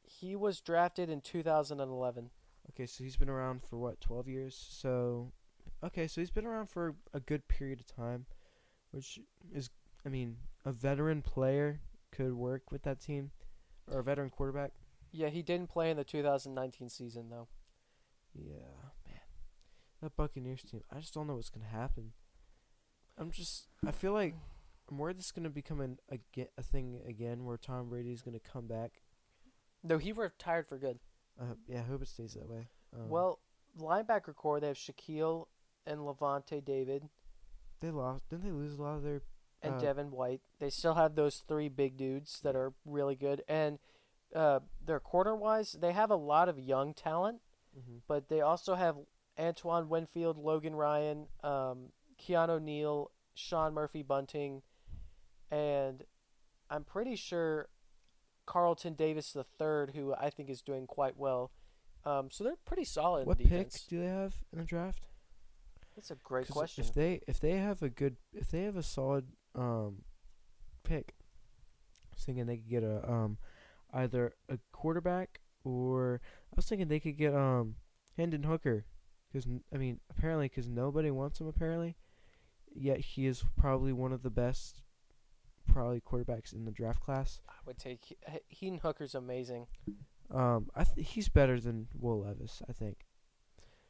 he 0.04 0.36
was 0.36 0.62
drafted 0.62 1.10
in 1.10 1.22
2011. 1.22 2.30
Okay, 2.72 2.86
so 2.86 3.04
he's 3.04 3.16
been 3.18 3.30
around 3.30 3.62
for 3.64 3.78
what 3.78 4.02
twelve 4.02 4.28
years. 4.28 4.56
So, 4.70 5.32
okay, 5.84 6.08
so 6.08 6.20
he's 6.22 6.32
been 6.32 6.46
around 6.48 6.68
for 6.70 6.96
a 7.14 7.20
good 7.20 7.48
period 7.48 7.80
of 7.80 7.86
time, 7.88 8.26
which 8.92 9.20
is, 9.54 9.70
I 10.06 10.10
mean, 10.10 10.38
a 10.66 10.72
veteran 10.72 11.22
player 11.22 11.80
could 12.12 12.34
work 12.34 12.72
with 12.72 12.82
that 12.84 13.00
team, 13.00 13.32
or 13.92 14.00
a 14.00 14.04
veteran 14.04 14.30
quarterback. 14.32 14.72
Yeah, 15.12 15.30
he 15.30 15.44
didn't 15.44 15.70
play 15.70 15.92
in 15.92 15.98
the 15.98 16.04
2019 16.04 16.90
season 16.90 17.30
though. 17.30 17.48
Yeah, 18.34 18.90
man. 19.08 19.22
That 20.02 20.16
Buccaneers 20.18 20.64
team, 20.64 20.82
I 20.92 21.00
just 21.00 21.14
don't 21.14 21.28
know 21.28 21.36
what's 21.36 21.50
gonna 21.50 21.68
happen. 21.68 22.14
I'm 23.18 23.32
just, 23.32 23.68
I 23.86 23.92
feel 23.92 24.12
like 24.12 24.36
I'm 24.90 24.98
worried 24.98 25.18
this 25.18 25.26
is 25.26 25.32
gonna 25.32 25.50
become 25.50 25.82
an, 25.82 26.00
a, 26.12 26.20
a 26.58 26.64
thing 26.64 27.02
again 27.08 27.46
where 27.46 27.58
Tom 27.58 27.90
Brady's 27.90 28.22
gonna 28.22 28.40
come 28.40 28.68
back. 28.68 29.02
No, 29.84 29.98
he 29.98 30.12
retired 30.12 30.68
for 30.68 30.78
good. 30.78 31.00
Uh, 31.40 31.56
yeah, 31.68 31.80
I 31.80 31.84
hope 31.84 32.02
it 32.02 32.08
stays 32.08 32.34
that 32.34 32.50
way. 32.50 32.68
Um, 32.94 33.10
well, 33.10 33.40
linebacker 33.80 34.36
core 34.36 34.60
they 34.60 34.68
have 34.68 34.78
Shaquille 34.78 35.48
and 35.86 36.00
Lavonte 36.02 36.64
David 36.64 37.10
they 37.82 37.92
lost. 37.92 38.30
Didn't 38.30 38.46
they 38.46 38.52
lose 38.52 38.78
a 38.78 38.82
lot 38.82 38.96
of 38.96 39.04
their? 39.04 39.22
and 39.62 39.76
Uh, 39.76 39.80
Devin 39.80 40.12
White. 40.12 40.42
They 40.60 40.70
still 40.70 40.96
have 40.96 41.16
those 41.16 41.44
three 41.48 41.70
big 41.70 41.98
dudes 41.98 42.40
that 42.42 42.56
are 42.56 42.74
really 42.86 43.16
good, 43.16 43.44
and 43.48 43.80
uh, 44.34 44.60
their 44.84 45.00
corner 45.00 45.36
wise, 45.36 45.74
they 45.74 45.92
have 45.94 46.12
a 46.12 46.16
lot 46.16 46.50
of 46.50 46.60
young 46.60 46.94
talent. 46.94 47.42
Mm-hmm. 47.78 47.98
but 48.08 48.30
they 48.30 48.40
also 48.40 48.76
have 48.76 48.96
Antoine 49.38 49.90
Winfield, 49.90 50.38
Logan 50.38 50.76
Ryan, 50.76 51.28
um, 51.44 51.90
Keanu 52.18 52.62
Neal, 52.62 53.12
Sean 53.34 53.74
Murphy 53.74 54.02
Bunting, 54.02 54.62
and 55.52 56.04
I'm 56.70 56.84
pretty 56.84 57.16
sure 57.16 57.70
Carlton 58.46 58.94
Davis 58.94 59.36
III, 59.36 59.94
who 59.94 60.14
I 60.14 60.30
think 60.30 60.50
is 60.50 60.62
doing 60.62 60.88
quite 60.88 61.18
well. 61.18 61.52
Um, 62.06 62.30
so 62.30 62.44
they're 62.44 62.54
pretty 62.66 62.84
solid 62.84 63.26
What 63.26 63.40
pick 63.40 63.72
do 63.90 64.00
they 64.00 64.06
have 64.06 64.36
in 64.54 64.60
the 64.60 64.66
draft? 64.66 65.08
That's 65.96 66.12
a 66.12 66.16
great 66.16 66.50
question. 66.50 66.84
If 66.84 66.94
they 66.94 67.22
if 67.28 67.40
they 67.40 67.54
have 67.54 67.82
a 67.82 67.90
good 67.90 68.18
if 68.34 68.50
they 68.50 68.64
have 68.64 68.76
a 68.76 68.84
solid 68.84 69.26
um 69.56 70.04
pick, 70.84 71.16
I 72.12 72.16
was 72.16 72.24
thinking 72.24 72.46
they 72.46 72.58
could 72.58 72.70
get 72.70 72.84
a 72.84 73.10
um 73.10 73.38
either 73.94 74.34
a 74.50 74.60
quarterback 74.72 75.40
or 75.64 76.22
I 76.52 76.56
was 76.56 76.66
thinking 76.66 76.90
they 76.90 77.00
could 77.00 77.18
get 77.18 77.34
um 77.34 77.76
Hendon 78.18 78.44
Hooker 78.44 78.86
because 79.32 79.48
I 79.74 79.78
mean 79.78 80.00
apparently 80.10 80.50
because 80.50 80.68
nobody 80.68 81.12
wants 81.12 81.40
him 81.40 81.48
apparently, 81.48 81.96
yet 82.76 83.00
he 83.00 83.26
is 83.26 83.46
probably 83.58 83.94
one 83.94 84.12
of 84.12 84.22
the 84.22 84.30
best 84.30 84.82
probably 85.68 86.02
quarterbacks 86.02 86.54
in 86.54 86.66
the 86.66 86.72
draft 86.72 87.00
class. 87.02 87.40
I 87.50 87.54
would 87.66 87.78
take 87.78 88.04
He- 88.06 88.40
Heen 88.48 88.80
Hooker's 88.80 89.16
amazing. 89.16 89.68
Um, 90.32 90.70
I 90.76 90.84
th- 90.84 91.08
he's 91.10 91.30
better 91.30 91.60
than 91.60 91.88
Will 91.94 92.22
Levis. 92.22 92.62
I 92.68 92.74
think. 92.74 93.06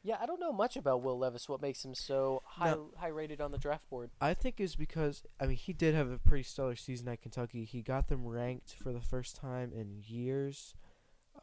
Yeah, 0.02 0.18
I 0.20 0.26
don't 0.26 0.38
know 0.38 0.52
much 0.52 0.76
about 0.76 1.02
Will 1.02 1.18
Levis. 1.18 1.48
What 1.48 1.60
makes 1.60 1.84
him 1.84 1.94
so 1.94 2.42
high 2.44 2.70
No. 2.72 2.92
high 2.96 3.08
rated 3.08 3.40
on 3.40 3.50
the 3.50 3.58
draft 3.58 3.88
board? 3.90 4.10
I 4.20 4.34
think 4.34 4.60
is 4.60 4.76
because 4.76 5.24
I 5.40 5.46
mean 5.46 5.56
he 5.56 5.72
did 5.72 5.94
have 5.94 6.10
a 6.10 6.18
pretty 6.18 6.44
stellar 6.44 6.76
season 6.76 7.08
at 7.08 7.22
Kentucky. 7.22 7.64
He 7.64 7.82
got 7.82 8.08
them 8.08 8.24
ranked 8.26 8.74
for 8.74 8.92
the 8.92 9.00
first 9.00 9.34
time 9.36 9.72
in 9.72 10.02
years. 10.06 10.74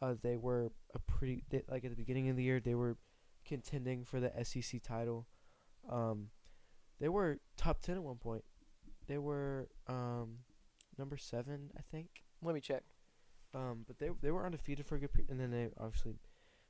Uh, 0.01 0.15
they 0.21 0.37
were 0.37 0.71
a 0.93 0.99
pretty 0.99 1.43
they, 1.49 1.63
like 1.67 1.83
at 1.83 1.89
the 1.89 1.97
beginning 1.97 2.29
of 2.29 2.35
the 2.35 2.43
year 2.43 2.59
they 2.59 2.75
were 2.75 2.97
contending 3.45 4.05
for 4.05 4.19
the 4.21 4.31
SEC 4.45 4.81
title. 4.81 5.27
Um, 5.89 6.29
they 6.99 7.09
were 7.09 7.39
top 7.57 7.81
ten 7.81 7.95
at 7.95 8.03
one 8.03 8.17
point. 8.17 8.45
They 9.13 9.19
were 9.19 9.67
um, 9.87 10.39
number 10.97 11.17
seven, 11.17 11.69
I 11.77 11.81
think. 11.91 12.23
Let 12.41 12.55
me 12.55 12.61
check. 12.61 12.81
Um, 13.53 13.83
but 13.85 13.99
they 13.99 14.09
they 14.23 14.31
were 14.31 14.43
undefeated 14.43 14.87
for 14.87 14.95
a 14.95 14.99
good 14.99 15.13
period, 15.13 15.29
and 15.29 15.39
then 15.39 15.51
they 15.51 15.69
obviously 15.79 16.15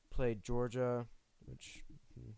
played 0.09 0.43
Georgia, 0.43 1.05
which 1.45 1.83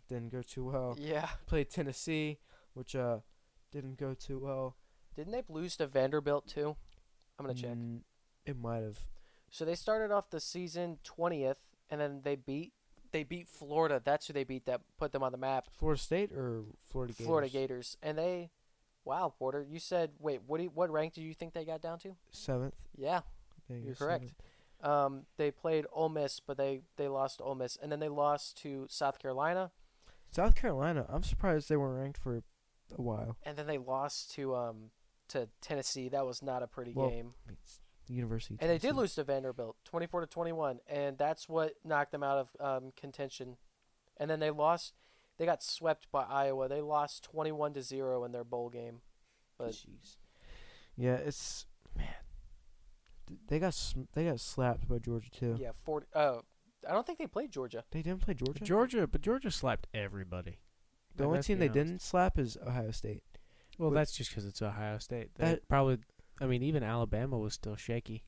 didn't 0.07 0.31
go 0.31 0.43
too 0.43 0.65
well. 0.65 0.95
Yeah, 1.01 1.27
Played 1.47 1.71
Tennessee, 1.71 2.37
which 2.75 2.95
uh 2.95 3.17
didn't 3.71 3.97
go 3.97 4.13
too 4.13 4.37
well. 4.37 4.75
didn't 5.15 5.31
they 5.31 5.41
lose 5.49 5.75
to 5.77 5.87
Vanderbilt 5.87 6.47
too? 6.47 6.75
I'm 7.39 7.47
gonna 7.47 7.57
check. 7.57 7.71
Mm, 7.71 8.01
it 8.45 8.59
might 8.59 8.83
have. 8.83 8.99
So 9.49 9.65
they 9.65 9.73
started 9.73 10.11
off 10.13 10.29
the 10.29 10.39
season 10.39 10.99
twentieth, 11.03 11.57
and 11.89 11.99
then 11.99 12.21
they 12.23 12.35
beat 12.35 12.73
they 13.11 13.23
beat 13.23 13.47
Florida. 13.47 13.99
That's 14.05 14.27
who 14.27 14.33
they 14.33 14.43
beat. 14.43 14.67
That 14.67 14.81
put 14.99 15.13
them 15.13 15.23
on 15.23 15.31
the 15.31 15.39
map. 15.39 15.65
Florida 15.71 15.99
State 15.99 16.31
or 16.31 16.65
Florida 16.91 17.13
Gators? 17.13 17.25
Florida 17.25 17.49
Gators, 17.49 17.97
and 18.03 18.19
they. 18.19 18.51
Wow, 19.05 19.33
Porter, 19.37 19.65
you 19.69 19.79
said 19.79 20.11
wait. 20.19 20.41
What 20.45 20.57
do 20.57 20.63
you, 20.63 20.71
what 20.73 20.89
rank 20.89 21.13
do 21.13 21.21
you 21.21 21.33
think 21.33 21.53
they 21.53 21.63
got 21.63 21.81
down 21.81 21.99
to? 21.99 22.15
Seventh. 22.31 22.73
Yeah, 22.97 23.21
You're 23.69 23.95
correct. 23.95 24.33
um, 24.83 25.25
they 25.37 25.51
played 25.51 25.85
Ole 25.93 26.09
Miss, 26.09 26.39
but 26.39 26.57
they 26.57 26.81
they 26.97 27.07
lost 27.07 27.37
to 27.37 27.43
Ole 27.43 27.55
Miss, 27.55 27.77
and 27.81 27.91
then 27.91 27.99
they 27.99 28.09
lost 28.09 28.57
to 28.63 28.87
South 28.89 29.19
Carolina, 29.19 29.71
South 30.31 30.55
Carolina. 30.55 31.05
I'm 31.07 31.23
surprised 31.23 31.69
they 31.69 31.77
weren't 31.77 31.99
ranked 32.01 32.17
for 32.17 32.37
a 32.97 33.01
while. 33.01 33.37
and 33.43 33.55
then 33.57 33.67
they 33.67 33.77
lost 33.77 34.31
to 34.35 34.55
um 34.55 34.89
to 35.29 35.49
Tennessee. 35.61 36.09
That 36.09 36.25
was 36.25 36.41
not 36.41 36.61
a 36.63 36.67
pretty 36.67 36.93
Well, 36.93 37.09
game. 37.09 37.33
University. 38.07 38.57
And 38.61 38.69
they 38.69 38.77
did 38.77 38.95
lose 38.95 39.15
to 39.15 39.23
Vanderbilt, 39.23 39.77
twenty-four 39.83 40.21
to 40.21 40.27
twenty-one, 40.27 40.79
and 40.87 41.17
that's 41.17 41.49
what 41.49 41.73
knocked 41.83 42.11
them 42.11 42.21
out 42.23 42.37
of 42.59 42.83
um, 42.83 42.91
contention. 42.95 43.57
And 44.17 44.29
then 44.29 44.39
they 44.39 44.51
lost. 44.51 44.93
They 45.37 45.45
got 45.45 45.61
swept 45.63 46.07
by 46.11 46.23
Iowa. 46.23 46.67
They 46.69 46.81
lost 46.81 47.23
twenty-one 47.23 47.73
to 47.73 47.81
zero 47.81 48.23
in 48.23 48.31
their 48.31 48.43
bowl 48.43 48.69
game. 48.69 49.01
but- 49.57 49.71
Jeez. 49.71 50.17
Yeah, 50.97 51.15
it's 51.15 51.65
man. 51.95 52.07
They 53.47 53.59
got 53.59 53.93
they 54.13 54.25
got 54.25 54.39
slapped 54.39 54.87
by 54.87 54.99
Georgia 54.99 55.29
too. 55.31 55.57
Yeah, 55.59 55.71
forty. 55.83 56.05
Oh, 56.15 56.41
I 56.87 56.93
don't 56.93 57.05
think 57.05 57.19
they 57.19 57.27
played 57.27 57.51
Georgia. 57.51 57.83
They 57.91 58.01
didn't 58.01 58.21
play 58.21 58.33
Georgia. 58.33 58.63
Georgia, 58.63 59.07
but 59.07 59.21
Georgia 59.21 59.51
slapped 59.51 59.87
everybody. 59.93 60.59
the 61.15 61.23
Like, 61.23 61.27
only 61.29 61.43
team 61.43 61.59
they 61.59 61.69
honest. 61.69 61.73
didn't 61.87 62.01
slap 62.01 62.37
is 62.37 62.57
Ohio 62.57 62.91
State. 62.91 63.23
Well, 63.77 63.89
But- 63.89 63.95
that's 63.95 64.11
just 64.11 64.29
because 64.31 64.45
it's 64.45 64.61
Ohio 64.61 64.97
State. 64.99 65.33
They 65.35 65.45
That- 65.45 65.67
probably. 65.69 65.99
I 66.41 66.45
mean, 66.47 66.61
even 66.63 66.83
Alabama 66.83 67.37
was 67.37 67.53
still 67.53 67.77
shaky. 67.77 68.23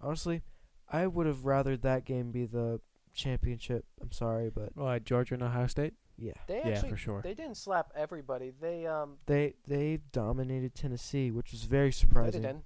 Honestly, 0.00 0.42
I 0.88 1.06
would 1.06 1.26
have 1.26 1.44
rather 1.44 1.76
that 1.76 2.04
game 2.06 2.32
be 2.32 2.46
the 2.46 2.80
championship. 3.12 3.84
I'm 4.00 4.12
sorry, 4.12 4.48
but 4.50 4.74
Well, 4.74 4.98
Georgia 5.00 5.34
and 5.34 5.42
Ohio 5.42 5.66
State. 5.66 5.94
Yeah, 6.16 6.32
They 6.46 6.58
Yeah, 6.64 6.68
actually 6.70 6.90
for 6.90 6.96
sure. 6.96 7.20
they 7.22 7.34
didn't 7.34 7.56
slap 7.56 7.90
everybody. 7.96 8.52
They 8.60 8.86
um 8.86 9.18
they 9.26 9.54
they 9.66 9.98
dominated 10.12 10.74
Tennessee, 10.74 11.30
which 11.30 11.52
was 11.52 11.64
very 11.64 11.88
they 11.88 11.92
surprising. 11.92 12.42
did 12.42 12.62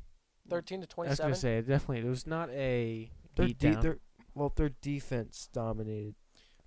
thirteen 0.48 0.80
to 0.80 0.84
I 0.84 0.86
was 0.86 0.94
twenty-seven. 0.94 1.26
gonna 1.30 1.36
say 1.36 1.60
definitely. 1.62 2.06
It 2.06 2.10
was 2.10 2.26
not 2.26 2.50
a 2.50 3.10
Their 3.36 3.46
beat 3.46 3.58
de- 3.58 3.72
down. 3.72 3.82
their 3.82 3.98
well, 4.34 4.52
their 4.54 4.68
defense 4.68 5.48
dominated. 5.52 6.14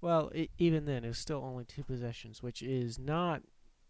Well, 0.02 0.32
i 0.34 0.48
even 0.58 0.86
then, 0.86 1.04
it 1.04 1.08
was 1.10 1.18
still 1.20 1.44
only 1.44 1.66
two 1.66 1.84
possessions, 1.84 2.42
which 2.42 2.62
is 2.62 2.98
not 2.98 3.42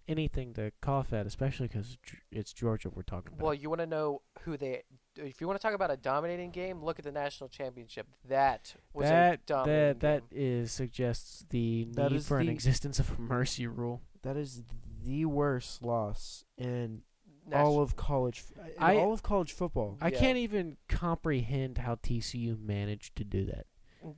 anything 0.10 0.54
to 0.56 0.72
cough 0.82 1.14
at, 1.14 1.26
especially 1.26 1.68
because 1.68 1.98
it's 2.32 2.52
Georgia 2.52 2.90
we're 2.90 3.04
talking 3.04 3.32
about. 3.34 3.44
Well, 3.46 3.54
you 3.54 3.70
want 3.70 3.80
to 3.82 3.88
know 3.88 4.22
who 4.42 4.58
they. 4.58 4.84
If 5.16 5.40
you 5.40 5.48
want 5.48 5.60
to 5.60 5.62
talk 5.66 5.74
about 5.76 5.92
a 5.92 5.98
dominating 5.98 6.52
game, 6.52 6.84
look 6.84 7.00
at 7.00 7.06
the 7.06 7.12
national 7.12 7.50
championship. 7.50 8.08
That 8.28 8.76
was 8.94 9.06
a 9.08 9.10
that 9.10 9.46
dominating 9.46 9.88
that 9.88 10.00
that 10.02 10.30
game. 10.32 10.40
is 10.64 10.72
suggests 10.72 11.46
the 11.50 11.88
That 11.94 12.12
need 12.12 12.18
is 12.18 12.28
for 12.28 12.40
an 12.40 12.50
existence 12.50 13.00
of 13.00 13.18
a 13.18 13.22
mercy 13.22 13.68
rule. 13.68 14.02
That 14.24 14.36
is 14.36 14.64
the 15.04 15.26
worst 15.26 15.82
loss 15.84 16.44
in 16.58 17.04
Nation- 17.46 17.66
all 17.66 17.82
of 17.82 17.96
college. 17.96 18.44
In 18.58 18.72
I- 18.84 18.98
all 18.98 19.14
of 19.14 19.24
college 19.24 19.54
football. 19.54 19.98
I 20.02 20.10
Yeah. 20.10 20.20
can't 20.20 20.38
even 20.38 20.78
comprehend 20.88 21.78
how 21.80 21.96
TCU 21.96 22.58
managed 22.58 23.16
to 23.18 23.24
do 23.24 23.46
that. 23.46 23.66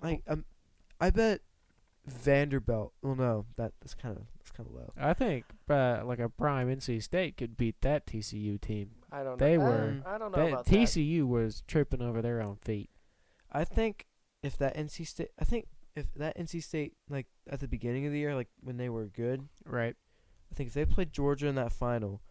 Like 0.01 0.21
um, 0.27 0.45
I 0.99 1.09
bet 1.09 1.41
Vanderbilt. 2.05 2.93
Well, 3.01 3.15
no, 3.15 3.45
that 3.57 3.73
that's 3.79 3.93
kind 3.93 4.17
of 4.17 4.23
that's 4.51 4.57
kind 4.57 4.69
of 4.69 4.75
low. 4.75 4.91
I 4.97 5.13
think 5.13 5.45
uh, 5.69 6.01
like 6.05 6.19
a 6.19 6.29
prime 6.29 6.67
NC 6.69 7.01
State 7.03 7.37
could 7.37 7.57
beat 7.57 7.81
that 7.81 8.05
TCU 8.05 8.59
team. 8.59 8.91
I 9.11 9.23
don't 9.23 9.39
know. 9.39 9.45
they 9.45 9.55
I- 9.55 9.57
were- 9.57 10.01
I 10.05 10.17
don't 10.17 10.31
know 10.31 10.37
That 10.43 10.51
about 10.53 10.65
that. 10.65 10.73
TCU 10.75 11.27
was 11.27 11.63
tripping 11.67 12.01
over 12.01 12.21
their 12.21 12.41
own 12.41 12.57
feet. 12.61 12.89
I 13.51 13.63
think 13.63 14.07
if 14.43 14.57
that 14.57 14.75
NC 14.75 15.05
State, 15.05 15.29
I 15.39 15.45
think 15.45 15.67
if 15.95 16.13
that 16.15 16.37
NC 16.37 16.63
State 16.63 16.93
like 17.09 17.27
at 17.49 17.59
the 17.59 17.67
beginning 17.67 18.05
of 18.05 18.11
the 18.13 18.19
year, 18.19 18.33
like 18.35 18.47
when 18.61 18.77
they 18.77 18.89
were 18.89 19.05
good, 19.07 19.47
Right. 19.65 19.95
I 20.51 20.55
think 20.55 20.67
if 20.67 20.73
they 20.73 20.85
played 20.85 21.13
Georgia 21.13 21.47
in 21.47 21.55
that 21.55 21.71
final, 21.71 22.21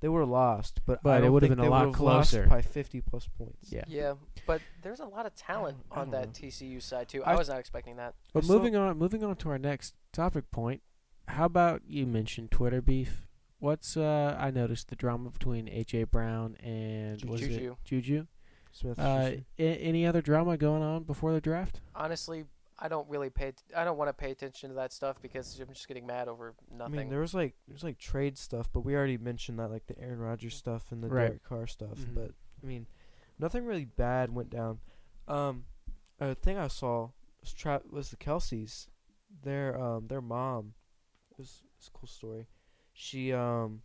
they 0.00 0.08
would 0.08 0.20
have 0.20 0.28
lost. 0.28 0.80
But, 0.84 1.02
But 1.02 1.10
I 1.10 1.18
it 1.18 1.20
don't 1.22 1.32
would've 1.32 1.48
been 1.48 1.58
a 1.58 1.68
lot 1.70 1.92
closer. 1.92 2.46
by 2.46 2.60
fifty 2.62 3.00
plus 3.00 3.28
points. 3.28 3.70
Yeah. 3.72 3.84
Yeah, 3.86 4.14
but 4.46 4.60
there's 4.82 5.00
a 5.00 5.04
lot 5.06 5.26
of 5.26 5.34
talent 5.34 5.78
on 5.90 6.10
that 6.10 6.26
know. 6.28 6.32
TCU 6.48 6.80
side 6.82 7.08
too. 7.08 7.22
I, 7.24 7.32
I- 7.32 7.36
was 7.36 7.48
not 7.48 7.58
expecting 7.58 7.96
that. 7.96 8.14
But 8.32 8.44
I 8.44 8.48
moving 8.48 8.74
on, 8.76 8.96
moving 8.98 9.22
on 9.22 9.36
to 9.36 9.50
our 9.50 9.58
next 9.58 9.94
topic 10.12 10.50
point. 10.50 10.82
How 11.28 11.44
about 11.46 11.82
you 11.86 12.06
mentioned 12.06 12.50
Twitter 12.50 12.80
beef? 12.82 13.26
What's 13.58 13.96
uh? 13.96 14.36
I 14.38 14.50
noticed 14.50 14.88
the 14.88 14.96
drama 14.96 15.30
between 15.30 15.66
AJ 15.66 16.10
Brown 16.10 16.56
and 16.56 17.24
was 17.24 17.42
it 17.42 17.72
Juju? 17.84 18.26
Smith. 18.72 18.98
Uh, 18.98 19.32
a- 19.58 19.62
any 19.76 20.06
other 20.06 20.20
drama 20.22 20.56
going 20.56 20.82
on 20.82 21.04
before 21.04 21.32
the 21.32 21.40
draft? 21.40 21.80
Honestly, 21.94 22.44
I 22.78 22.88
don't 22.88 23.08
really 23.08 23.30
pay. 23.30 23.52
T- 23.52 23.74
I 23.76 23.84
don't 23.84 23.96
want 23.98 24.08
to 24.08 24.12
pay 24.14 24.30
attention 24.32 24.70
to 24.70 24.74
that 24.76 24.92
stuff 24.92 25.20
because 25.22 25.60
I'm 25.60 25.68
just 25.72 25.86
getting 25.86 26.06
mad 26.06 26.26
over 26.26 26.54
I 26.72 26.76
nothing. 26.76 26.96
mean, 26.96 27.08
there 27.08 27.20
was 27.20 27.34
like 27.34 27.54
there's 27.68 27.84
like 27.84 27.98
trade 27.98 28.36
stuff, 28.36 28.68
but 28.72 28.80
we 28.80 28.96
already 28.96 29.18
mentioned 29.18 29.58
that 29.60 29.70
like 29.70 29.86
the 29.86 29.98
Aaron 30.00 30.18
Rodgers 30.18 30.56
stuff 30.56 30.90
and 30.90 31.02
the 31.02 31.08
Right. 31.08 31.26
Derek 31.28 31.44
Carr 31.44 31.66
stuff. 31.68 31.98
Mhm. 31.98 32.14
But 32.14 32.30
I 32.62 32.66
mean, 32.66 32.86
nothing 33.38 33.64
really 33.64 33.84
bad 33.84 34.34
went 34.34 34.50
down. 34.50 34.80
Um, 35.28 35.66
a 36.18 36.34
thing 36.34 36.58
I 36.58 36.66
saw 36.68 37.10
was 37.40 37.52
tra- 37.52 37.82
was 37.88 38.10
the 38.10 38.16
Kelces. 38.16 38.88
Their 39.44 39.80
um 39.80 40.08
their 40.08 40.20
mom 40.20 40.74
it 41.32 41.38
was 41.38 41.62
it's 41.76 41.88
a 41.88 41.90
cool 41.90 42.06
story. 42.08 42.46
She 42.92 43.32
um 43.32 43.82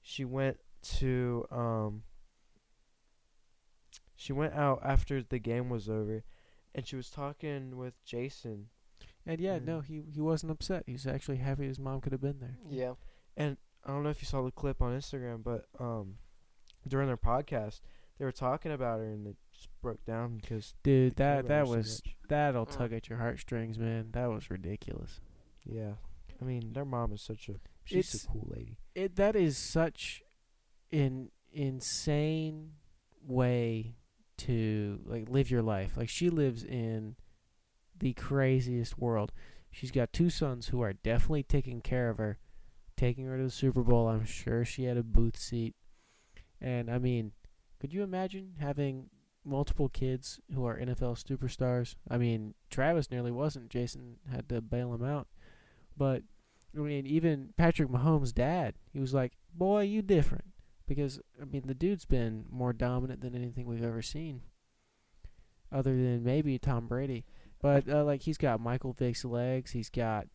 she 0.00 0.24
went 0.24 0.58
to 0.98 1.46
um 1.50 2.02
she 4.14 4.32
went 4.32 4.54
out 4.54 4.80
after 4.84 5.22
the 5.22 5.38
game 5.38 5.68
was 5.68 5.88
over, 5.88 6.22
and 6.74 6.86
she 6.86 6.96
was 6.96 7.10
talking 7.10 7.76
with 7.76 7.94
Jason 8.04 8.68
And 9.26 9.40
yeah, 9.40 9.58
no, 9.58 9.78
Mm. 9.80 9.84
he 9.86 10.02
he 10.14 10.20
wasn't 10.20 10.52
upset. 10.52 10.84
He 10.86 10.92
was 10.92 11.06
actually 11.06 11.36
happy 11.38 11.66
his 11.66 11.78
mom 11.78 12.00
could 12.00 12.12
have 12.12 12.20
been 12.20 12.40
there. 12.40 12.58
yeah, 12.68 12.94
And 13.36 13.56
I 13.84 13.88
don't 13.90 14.02
know 14.02 14.10
if 14.10 14.20
you 14.22 14.26
saw 14.26 14.42
the 14.42 14.50
clip 14.50 14.80
on 14.82 14.96
Instagram, 14.96 15.42
but 15.44 15.66
um, 15.80 16.16
during 16.86 17.06
their 17.08 17.16
podcast, 17.16 17.80
they 18.18 18.24
were 18.24 18.32
talking 18.32 18.70
about 18.72 18.98
her 19.00 19.06
and 19.06 19.26
it 19.26 19.36
just 19.52 19.68
broke 19.80 20.04
down 20.04 20.38
because 20.38 20.74
Dude, 20.82 21.16
that 21.16 21.46
that 21.48 21.60
her 21.60 21.66
so 21.66 21.72
was 21.76 22.02
that'll 22.28 22.66
Mm. 22.66 22.76
tug 22.76 22.92
at 22.92 23.08
your 23.08 23.18
heartstrings, 23.18 23.78
man. 23.78 24.10
That 24.12 24.26
was 24.30 24.50
ridiculous. 24.50 25.20
yeah. 25.64 25.94
I 26.42 26.44
mean, 26.44 26.72
their 26.72 26.84
mom 26.84 27.12
is 27.12 27.22
such 27.22 27.48
a 27.48 27.54
she's 27.84 28.14
It's- 28.14 28.24
a 28.24 28.28
cool 28.28 28.48
lady. 28.54 28.78
It 28.94 29.16
that 29.16 29.36
is 29.36 29.56
such 29.56 30.22
an 30.90 31.30
insane 31.52 32.72
way 33.24 33.94
to 34.38 35.00
like 35.04 35.28
live 35.28 35.50
your 35.50 35.62
life. 35.62 35.96
Like 35.96 36.08
she 36.08 36.28
lives 36.30 36.64
in 36.64 37.16
the 37.96 38.12
craziest 38.14 38.98
world. 38.98 39.32
She's 39.70 39.90
got 39.90 40.12
two 40.12 40.28
sons 40.30 40.68
who 40.68 40.80
are 40.82 40.92
definitely 40.92 41.44
taking 41.44 41.80
care 41.80 42.10
of 42.10 42.18
her, 42.18 42.38
taking 42.96 43.24
her 43.26 43.38
to 43.38 43.44
the 43.44 43.50
Super 43.50 43.82
Bowl. 43.82 44.08
I'm 44.08 44.24
sure 44.24 44.64
she 44.64 44.84
had 44.84 44.96
a 44.96 45.02
booth 45.02 45.38
seat. 45.38 45.74
And 46.60 46.90
I 46.90 46.98
mean, 46.98 47.32
could 47.80 47.94
you 47.94 48.02
imagine 48.02 48.56
having 48.58 49.08
multiple 49.44 49.88
kids 49.88 50.40
who 50.54 50.64
are 50.64 50.78
NFL 50.78 51.16
superstars. 51.22 51.96
I 52.08 52.18
mean, 52.18 52.54
Travis 52.70 53.10
nearly 53.10 53.30
wasn't. 53.30 53.70
Jason 53.70 54.16
had 54.30 54.48
to 54.48 54.60
bail 54.60 54.94
him 54.94 55.04
out. 55.04 55.28
But 55.96 56.22
I 56.76 56.80
mean, 56.80 57.06
even 57.06 57.50
Patrick 57.56 57.88
Mahomes' 57.88 58.34
dad, 58.34 58.74
he 58.92 58.98
was 59.00 59.12
like, 59.14 59.32
"Boy, 59.54 59.82
you 59.82 60.02
different." 60.02 60.44
Because 60.86 61.20
I 61.40 61.44
mean, 61.44 61.62
the 61.66 61.74
dude's 61.74 62.04
been 62.04 62.44
more 62.50 62.72
dominant 62.72 63.20
than 63.20 63.34
anything 63.34 63.66
we've 63.66 63.84
ever 63.84 64.02
seen, 64.02 64.42
other 65.70 65.90
than 65.94 66.22
maybe 66.24 66.58
Tom 66.58 66.86
Brady. 66.88 67.24
But 67.60 67.88
uh, 67.88 68.04
like, 68.04 68.22
he's 68.22 68.38
got 68.38 68.60
Michael 68.60 68.92
Vick's 68.92 69.24
legs. 69.24 69.70
He's 69.70 69.88
got 69.90 70.26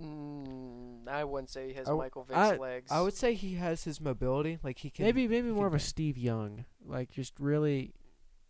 Mm, 0.00 1.08
I 1.08 1.24
wouldn't 1.24 1.50
say 1.50 1.66
he 1.68 1.74
has 1.74 1.86
I 1.88 1.90
w- 1.90 2.02
Michael 2.04 2.22
Vick's 2.24 2.38
I- 2.38 2.56
legs. 2.56 2.90
I 2.92 3.00
would 3.00 3.14
say 3.14 3.34
he 3.34 3.54
has 3.54 3.82
his 3.84 4.00
mobility. 4.00 4.58
Like 4.62 4.78
he 4.78 4.88
can. 4.90 5.04
maybe 5.04 5.26
maybe 5.26 5.48
he 5.48 5.52
more 5.52 5.66
of 5.66 5.74
a 5.74 5.80
Steve 5.80 6.16
Young, 6.16 6.64
like 6.86 7.10
just 7.10 7.38
really, 7.40 7.92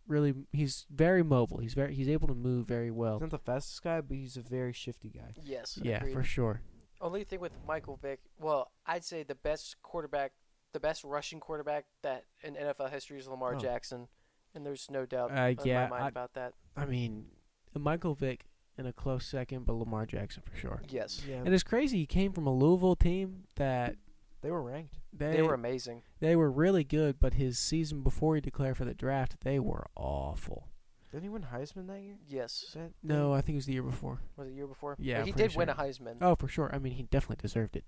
really. 0.07 0.33
He's 0.51 0.85
very 0.89 1.23
mobile. 1.23 1.57
He's 1.59 1.73
very 1.73 1.93
he's 1.93 2.09
able 2.09 2.27
to 2.27 2.35
move 2.35 2.67
very 2.67 2.91
well. 2.91 3.15
He's 3.15 3.21
not 3.21 3.31
the 3.31 3.37
fastest 3.37 3.81
guy, 3.83 4.01
but 4.01 4.17
he's 4.17 4.37
a 4.37 4.41
very 4.41 4.73
shifty 4.73 5.09
guy. 5.09 5.33
Yes. 5.43 5.79
Yeah, 5.81 5.97
agreed. 5.97 6.13
for 6.13 6.23
sure. 6.23 6.61
Only 6.99 7.23
thing 7.23 7.39
with 7.39 7.53
Michael 7.67 7.97
Vick, 8.01 8.19
well, 8.39 8.71
I'd 8.85 9.03
say 9.03 9.23
the 9.23 9.33
best 9.35 9.75
quarterback, 9.81 10.33
the 10.73 10.79
best 10.79 11.03
rushing 11.03 11.39
quarterback 11.39 11.85
that 12.03 12.25
in 12.43 12.53
NFL 12.55 12.91
history 12.91 13.17
is 13.17 13.27
Lamar 13.27 13.55
Oh. 13.55 13.59
Jackson, 13.59 14.07
and 14.53 14.65
there's 14.65 14.87
no 14.91 15.05
doubt 15.07 15.31
Uh, 15.31 15.41
in 15.49 15.57
yeah, 15.65 15.83
my 15.85 15.89
mind 15.89 16.03
I- 16.03 16.07
about 16.09 16.33
that. 16.33 16.53
I 16.75 16.85
mean, 16.85 17.25
Michael 17.73 18.13
Vick 18.13 18.45
in 18.77 18.85
a 18.85 18.93
close 18.93 19.25
second, 19.25 19.65
but 19.65 19.73
Lamar 19.73 20.05
Jackson 20.05 20.43
for 20.43 20.55
sure. 20.55 20.81
Yes, 20.89 21.23
Yeah, 21.27 21.37
And 21.37 21.53
it's 21.53 21.63
crazy. 21.63 21.97
He 21.97 22.05
came 22.05 22.31
from 22.33 22.45
a 22.47 22.53
Louisville 22.53 22.95
team 22.95 23.45
that 23.55 23.95
they 24.41 24.51
were 24.51 24.61
ranked. 24.61 24.95
they 25.13 25.33
they 25.37 25.41
were 25.41 25.53
amazing. 25.53 26.01
they 26.19 26.35
were 26.35 26.49
really 26.51 26.83
good, 26.83 27.19
but 27.19 27.35
his 27.35 27.57
season 27.59 28.01
before 28.01 28.35
he 28.35 28.41
declared 28.41 28.77
for 28.77 28.85
the 28.85 28.93
draft, 28.93 29.37
they 29.41 29.59
were 29.59 29.85
awful. 29.95 30.67
Didn't 31.11 31.23
he 31.23 31.29
win 31.29 31.43
Heisman 31.53 31.87
that 31.87 32.01
year? 32.01 32.15
Yes, 32.27 32.71
that- 32.73 32.93
No, 33.03 33.33
I 33.33 33.41
think 33.41 33.55
it 33.55 33.57
was 33.57 33.65
the 33.65 33.73
year 33.73 33.83
before. 33.83 34.21
was 34.37 34.47
it 34.47 34.51
the 34.51 34.55
year 34.55 34.67
before? 34.67 34.95
Yeah, 34.97 35.17
But 35.19 35.25
he 35.25 35.31
I'm 35.31 35.35
pretty 35.35 35.49
did 35.49 35.57
win 35.57 35.69
a. 35.69 35.73
Heisman. 35.75 36.17
Oh, 36.21 36.35
for 36.35 36.47
sure. 36.47 36.69
I 36.73 36.79
mean, 36.79 36.93
he 36.93 37.03
definitely 37.03 37.41
deserved 37.41 37.75
it. 37.75 37.85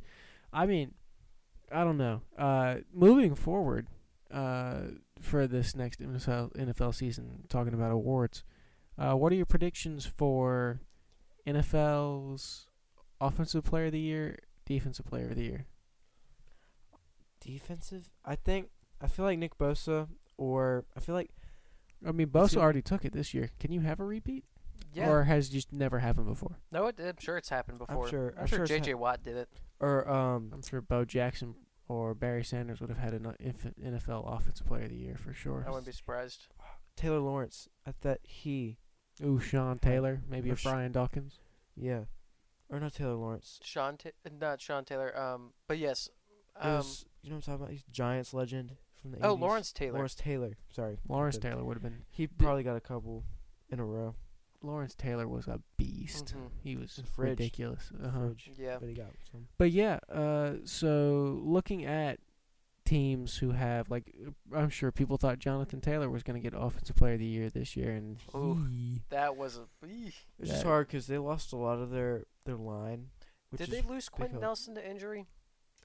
I 0.52 0.66
mean, 0.66 0.94
I 1.72 1.84
don't 1.86 1.98
know. 1.98 2.22
Uh, 2.38 2.80
moving 2.94 3.34
forward, 3.34 3.88
uh, 4.30 4.82
for 5.22 5.48
this 5.48 5.74
next 5.74 6.02
NFL, 6.02 6.52
NFL 6.58 6.94
season, 6.94 7.46
talking 7.48 7.74
about 7.74 7.92
awards, 7.92 8.44
uh, 8.98 9.13
what 9.16 9.32
are 9.32 9.36
your 9.36 9.46
predictions 9.46 10.06
for 10.06 10.82
NFL's 11.48 12.68
Offensive 13.22 13.63
Player 13.63 13.86
of 13.86 13.92
the 13.94 14.00
Year, 14.00 14.38
Defensive 14.66 15.06
Player 15.06 15.30
of 15.30 15.36
the 15.36 15.44
Year? 15.44 15.66
Defensive. 17.43 18.10
I 18.25 18.36
think. 18.36 18.69
I 19.01 19.08
feel 19.08 19.25
like 19.25 19.38
Nick 19.39 19.58
Bosa, 19.58 20.08
or 20.38 20.86
I 20.95 20.99
feel 20.99 21.15
like 21.15 21.32
I 22.08 22.12
mean, 22.12 22.27
Bosa 22.27 22.58
already 22.58 22.82
took 22.82 23.06
it 23.06 23.13
this 23.13 23.34
year. 23.34 23.49
Can 23.60 23.71
you 23.71 23.82
have 23.82 23.99
a 23.99 24.06
repeat, 24.06 24.45
yeah. 24.93 25.10
or 25.10 25.23
has 25.23 25.49
just 25.49 25.71
never 25.73 25.99
happened 25.99 26.27
before? 26.27 26.58
no, 26.71 26.88
it, 26.88 26.99
I'm 26.99 27.15
sure 27.19 27.38
it's 27.38 27.49
happened 27.49 27.79
before. 27.79 28.08
sure- 28.10 28.34
I'm, 28.38 28.41
I'm 28.41 28.47
sure, 28.47 28.58
sure 28.58 28.63
it's 28.63 28.71
J.J. 28.86 28.93
Watt 28.95 29.23
did 29.23 29.36
it. 29.38 29.49
or 29.79 30.10
um 30.10 30.51
I'm 30.53 30.62
sure 30.62 30.82
Bo 30.82 31.03
Jackson 31.06 31.56
or 31.89 32.13
Barry 32.13 32.43
Sanders 32.45 32.79
would 32.79 32.89
have 32.89 32.97
had 32.99 33.13
an 33.13 33.25
uh, 33.25 33.34
NFL 33.41 34.34
Offensive 34.34 34.65
Player 34.65 34.84
of 34.84 34.89
the 34.91 34.95
Year 34.95 35.15
for 35.17 35.34
sure. 35.34 35.63
I 35.67 35.69
wouldn't 35.69 35.86
be 35.86 35.91
surprised. 35.91 36.47
Taylor 36.95 37.19
Lawrence. 37.19 37.67
I 37.86 37.91
thought 37.91 38.19
he. 38.23 38.77
Ooh, 39.23 39.39
Sean 39.39 39.79
Taylor, 39.79 40.21
maybe 40.29 40.49
Or 40.49 40.53
a 40.53 40.58
Sh- 40.58 40.63
Brian 40.63 40.91
Dawkins. 40.93 41.39
Yeah, 41.75 42.06
or 42.69 42.79
not 42.79 42.93
Taylor 42.93 43.15
Lawrence. 43.15 43.60
Sean, 43.63 43.97
Ta- 43.97 44.10
not 44.39 44.62
Sean 44.62 44.86
Taylor. 44.86 45.15
Um, 45.17 45.51
but 45.67 45.77
yes. 45.77 46.08
It 46.56 46.65
Um, 46.65 46.77
was, 46.77 47.06
you 47.24 47.30
know 47.30 47.38
what 47.38 47.48
I'm 47.48 47.54
talking 47.54 47.64
about? 47.64 47.72
He's 47.72 47.84
Giants 47.92 48.34
legend 48.34 48.76
from 49.02 49.12
the. 49.12 49.18
oh, 49.26 49.36
80s. 49.36 49.40
Lawrence 49.40 49.72
Taylor. 49.72 49.94
Lawrence 49.96 50.16
Taylor. 50.16 50.58
Sorry, 50.72 50.98
Lawrence 51.08 51.38
Taylor 51.38 51.64
would 51.64 51.76
have 51.76 51.84
been. 51.84 52.04
he 52.12 52.28
probably 52.28 52.64
got 52.64 52.76
a 52.76 52.82
couple 52.82 53.24
in 53.70 53.80
a 53.80 53.86
row. 53.86 54.16
Lawrence 54.62 54.96
Taylor 54.96 55.28
was 55.28 55.48
a 55.48 55.60
beast. 55.78 56.34
Mhm. 56.38 56.50
He 56.64 56.78
was 56.78 57.02
Fridge. 57.16 57.32
ridiculous. 57.40 57.90
The 57.94 58.08
Uh-huh. 58.08 58.30
Yeah. 58.58 58.78
but 58.80 58.88
he 58.88 58.96
got 58.96 59.12
some. 59.32 59.48
But 59.58 59.72
yeah, 59.72 60.00
uh, 60.10 60.54
so 60.64 61.42
looking 61.44 61.84
at 61.86 62.20
teams 62.86 63.38
who 63.38 63.52
have 63.52 63.90
like, 63.90 64.14
I'm 64.54 64.70
sure 64.70 64.92
people 64.92 65.18
thought 65.18 65.40
Jonathan 65.40 65.82
Taylor 65.82 66.10
was 66.10 66.24
going 66.24 66.42
to 66.42 66.50
get 66.50 66.58
Offensive 66.58 66.96
Player 66.96 67.14
of 67.14 67.20
the 67.20 67.26
Year 67.26 67.50
this 67.50 67.76
year, 67.76 67.92
and 67.92 68.18
Ooh. 68.36 68.66
he, 68.70 69.02
That 69.10 69.36
was 69.36 69.58
a. 69.58 69.68
eesh. 69.86 70.14
It's 70.40 70.50
just 70.52 70.64
hard 70.64 70.88
because 70.88 71.08
they 71.08 71.18
lost 71.18 71.52
a 71.54 71.58
lot 71.58 71.80
of 71.80 71.90
their 71.92 72.24
their 72.46 72.56
line. 72.58 73.10
Did 73.56 73.70
they 73.70 73.82
lose 73.82 74.10
Quenton. 74.10 74.40
Nelson 74.40 74.76
to 74.76 74.90
injury? 74.90 75.28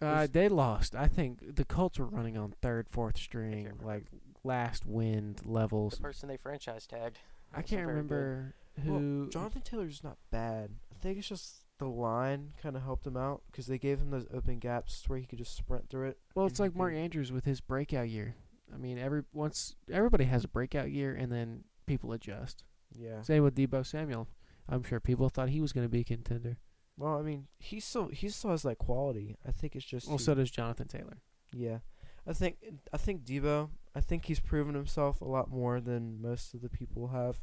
Uh, 0.00 0.26
they 0.30 0.48
lost. 0.48 0.94
I 0.94 1.08
think 1.08 1.56
the 1.56 1.64
Colts 1.64 1.98
were 1.98 2.06
running 2.06 2.36
on 2.36 2.54
third, 2.62 2.88
fourth 2.88 3.16
string, 3.18 3.70
like 3.82 4.04
last 4.44 4.86
wind 4.86 5.40
The 5.44 5.50
levels. 5.50 5.98
person 5.98 6.28
they 6.28 6.36
franchise 6.36 6.86
tagged. 6.86 7.18
I 7.52 7.62
can't 7.62 7.68
very 7.70 7.82
good. 7.84 7.88
remember 7.88 8.54
Well, 8.84 8.98
who. 8.98 9.28
Jonathan 9.30 9.62
Taylor's 9.62 10.04
not 10.04 10.18
bad. 10.30 10.70
I 10.94 10.98
think 11.00 11.18
it's 11.18 11.28
just 11.28 11.64
the 11.78 11.86
line 11.86 12.52
kind 12.62 12.76
of 12.76 12.82
helped 12.82 13.06
him 13.06 13.16
out 13.16 13.42
because 13.50 13.66
they 13.66 13.78
gave 13.78 13.98
him 14.00 14.10
those 14.10 14.26
open 14.32 14.58
gaps 14.58 15.04
where 15.08 15.18
he 15.18 15.26
could 15.26 15.38
just 15.38 15.56
sprint 15.56 15.88
through 15.88 16.08
it. 16.08 16.18
Well, 16.34 16.46
it's 16.46 16.60
like 16.60 16.74
Mark 16.76 16.92
Andrews 16.94 17.30
with 17.32 17.44
his 17.44 17.60
breakout 17.60 18.08
year. 18.08 18.34
I 18.72 18.76
mean, 18.76 18.98
every 18.98 19.22
once 19.32 19.74
everybody 19.90 20.24
has 20.24 20.44
a 20.44 20.48
breakout 20.48 20.90
year, 20.90 21.14
and 21.14 21.32
then 21.32 21.64
people 21.86 22.12
adjust. 22.12 22.64
Yeah. 22.92 23.22
Same 23.22 23.42
with 23.42 23.54
Deebo 23.54 23.86
Samuel. 23.86 24.28
I'm 24.68 24.82
sure 24.82 25.00
people 25.00 25.28
thought 25.30 25.48
he 25.48 25.60
was 25.62 25.72
going 25.72 25.86
to 25.86 25.90
be 25.90 26.00
a 26.00 26.04
contender. 26.04 26.58
Well, 26.98 27.16
I 27.18 27.22
mean, 27.22 27.46
he 27.58 27.78
still 27.80 28.08
he 28.08 28.28
still 28.28 28.50
has 28.50 28.62
that 28.62 28.76
quality. 28.78 29.36
I 29.46 29.52
think 29.52 29.76
it's 29.76 29.84
just 29.86 30.08
Well, 30.08 30.18
he- 30.18 30.24
so 30.24 30.34
does 30.34 30.50
Jonathan 30.50 30.88
Taylor. 30.88 31.18
yeah. 31.52 31.78
I 32.26 32.34
think 32.34 32.56
I 32.92 32.96
think 32.98 33.24
Deebo. 33.24 33.70
I 33.94 34.00
think 34.02 34.26
he's 34.26 34.40
proven 34.40 34.74
himself 34.74 35.20
a 35.22 35.24
lot 35.24 35.48
more 35.50 35.80
than 35.80 36.20
most 36.20 36.52
of 36.54 36.60
the 36.60 36.68
people 36.68 37.08
have. 37.08 37.40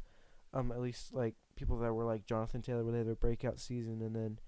Um, 0.54 0.70
at 0.70 0.80
least 0.80 1.12
like 1.12 1.34
people 1.56 1.76
that 1.78 1.92
were 1.92 2.04
like 2.04 2.24
Jonathan 2.26 2.62
Taylor, 2.62 2.84
where 2.84 2.92
they 2.92 2.98
have 2.98 3.08
a 3.08 3.16
breakout 3.16 3.58
season 3.58 4.00
and 4.00 4.14
then, 4.14 4.38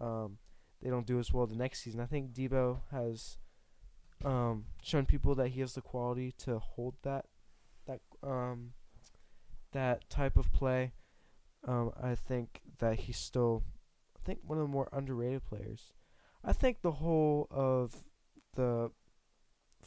um, 0.00 0.38
they 0.80 0.88
don't 0.90 1.06
do 1.06 1.18
as 1.18 1.32
well 1.32 1.46
the 1.46 1.54
next 1.56 1.80
season. 1.82 2.00
I 2.00 2.06
think 2.06 2.32
Deebo 2.32 2.80
has, 2.90 3.36
um, 4.24 4.64
shown 4.82 5.04
people 5.06 5.34
that 5.34 5.48
he 5.48 5.60
has 5.60 5.74
the 5.74 5.82
quality 5.82 6.32
to 6.38 6.58
hold 6.58 6.94
that, 7.02 7.26
that 7.86 8.00
um, 8.22 8.72
that 9.72 10.08
type 10.08 10.36
of 10.36 10.52
play. 10.52 10.92
Um, 11.68 11.92
I 12.02 12.14
think 12.14 12.62
that 12.78 13.00
he's 13.00 13.18
still, 13.18 13.62
think 14.26 14.40
one 14.42 14.58
of 14.58 14.64
the 14.64 14.72
more 14.72 14.88
underrated 14.92 15.44
players. 15.44 15.92
I 16.44 16.52
think 16.52 16.82
the 16.82 16.92
whole 16.92 17.46
of 17.50 17.94
the 18.54 18.90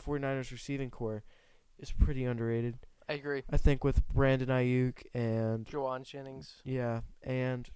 49ers 0.03 0.51
receiving 0.51 0.89
core 0.89 1.23
is 1.77 1.91
pretty 1.91 2.25
underrated. 2.25 2.77
I 3.07 3.13
agree. 3.13 3.43
I 3.51 3.57
think 3.57 3.83
with 3.83 4.07
Brandon 4.07 4.49
Aiyuk 4.49 5.03
and 5.13 5.65
Jauan 5.65 6.03
Jennings. 6.03 6.61
yeah, 6.63 7.01
and 7.23 7.69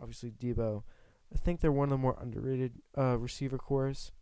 obviously 0.00 0.30
Deebo, 0.30 0.82
I 1.34 1.38
think 1.38 1.60
they're 1.60 1.70
one 1.72 1.84
of 1.88 1.90
the 1.90 1.98
more 1.98 2.16
underrated 2.20 2.80
uh, 2.96 3.18
receiver 3.18 3.58
cores. 3.58 4.12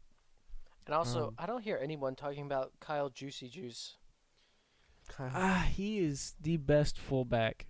And 0.86 0.94
also, 0.94 1.28
Um, 1.28 1.34
I 1.38 1.46
don't 1.46 1.62
hear 1.62 1.78
anyone 1.80 2.16
talking 2.16 2.44
about 2.46 2.72
Kyle 2.80 3.08
Juicy 3.10 3.48
Juice. 3.48 3.96
Kind 5.08 5.32
Ah, 5.34 5.68
he 5.70 5.98
is 5.98 6.34
the 6.40 6.56
best 6.56 6.98
fullback 6.98 7.66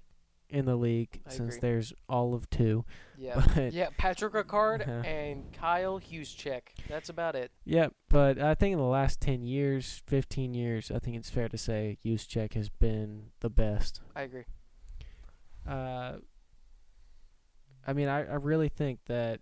in 0.50 0.64
the 0.64 0.76
league 0.76 1.20
I 1.26 1.30
since 1.30 1.56
agree. 1.56 1.60
there's 1.70 1.92
all 2.08 2.34
of 2.34 2.48
two. 2.50 2.84
Yeah. 3.16 3.42
But 3.54 3.72
yeah, 3.72 3.88
Patrick 3.98 4.32
Ricard 4.32 4.82
Uh-huh. 4.82 4.92
and 5.08 5.52
Kyle 5.52 6.00
Juszczyk. 6.00 6.62
That's 6.88 7.08
about 7.08 7.34
it. 7.36 7.50
yeah, 7.64 7.88
but 8.08 8.40
I 8.40 8.54
think 8.54 8.72
in 8.72 8.78
the 8.78 8.84
last 8.84 9.20
ten 9.20 9.42
years, 9.44 10.02
fifteen 10.06 10.54
years, 10.54 10.90
I 10.90 10.98
think 10.98 11.16
it's 11.16 11.30
fair 11.30 11.48
to 11.48 11.58
say 11.58 11.98
Juszczyk 12.04 12.54
has 12.54 12.68
been 12.68 13.30
the 13.40 13.50
best. 13.50 14.00
I 14.16 14.22
agree. 14.22 14.44
Uh, 15.68 16.14
I 17.86 17.92
mean, 17.92 18.08
I, 18.08 18.20
I 18.20 18.34
really 18.34 18.68
think 18.68 19.00
that, 19.06 19.40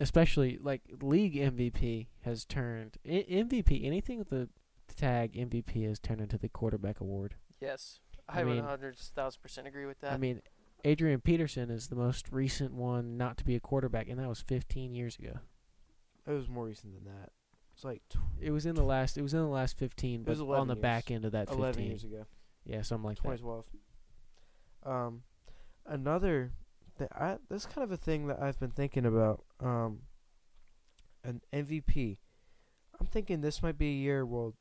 especially 0.00 0.58
like 0.60 0.82
league 1.00 1.34
MVP 1.34 2.06
has 2.22 2.44
turned 2.44 2.96
I- 3.06 3.24
MVP. 3.28 3.84
Anything 3.84 4.18
with 4.18 4.30
the 4.30 4.48
tag 4.96 5.32
MVP 5.34 5.86
has 5.86 5.98
turned 5.98 6.20
into 6.20 6.38
the 6.38 6.48
quarterback 6.48 7.00
award. 7.00 7.34
Yes. 7.60 8.00
I 8.28 8.40
I, 8.40 8.44
would 8.44 8.56
mean- 8.56 8.64
100,000% 8.64 9.66
agree 9.66 9.86
with 9.86 10.00
that. 10.00 10.12
I 10.12 10.16
mean, 10.16 10.42
Adrian 10.84 11.20
Peterson 11.20 11.70
is 11.70 11.88
the 11.88 11.96
most 11.96 12.26
recent 12.30 12.72
one 12.74 13.16
not 13.16 13.36
to 13.38 13.44
be 13.44 13.54
a 13.56 13.60
quarterback, 13.60 14.08
and 14.08 14.18
that 14.18 14.28
was 14.28 14.40
15 14.42 14.94
years 14.94 15.16
ago. 15.18 15.38
it 16.26 16.32
was 16.32 16.48
more 16.48 16.66
recent 16.66 16.94
than 16.94 17.04
that. 17.12 17.30
It's 17.74 17.84
like 17.84 18.02
tw- 18.08 18.18
It 18.40 18.50
was 18.52 18.64
in 18.66 18.74
the 18.74 18.82
last. 18.82 19.18
It 19.18 19.22
was 19.22 19.34
in 19.34 19.40
the 19.40 19.46
last 19.46 19.76
15, 19.78 20.24
was 20.24 20.38
but 20.38 20.44
11 20.44 20.60
on 20.62 20.68
the 20.68 20.74
years. 20.74 20.82
back 20.82 21.10
end 21.10 21.24
of 21.24 21.32
that 21.32 21.48
15. 21.48 21.58
11 21.62 21.84
years 21.84 22.04
ago. 22.04 22.26
Yeah, 22.64 22.82
something 22.82 23.08
like 23.08 23.16
that. 23.18 23.22
2012. 23.38 23.64
Um, 24.84 25.22
another, 25.84 26.52
th- 26.98 27.10
I, 27.12 27.36
this 27.48 27.66
kind 27.66 27.84
of 27.84 27.92
a 27.92 27.96
thing 27.96 28.28
that 28.28 28.40
I've 28.40 28.58
been 28.58 28.70
thinking 28.70 29.04
about. 29.06 29.44
Um, 29.60 30.00
an 31.24 31.40
MVP. 31.52 32.18
I'm 33.00 33.06
thinking 33.06 33.40
this 33.40 33.62
might 33.62 33.76
be 33.76 33.88
a 33.88 33.92
year 33.96 34.24
where 34.24 34.52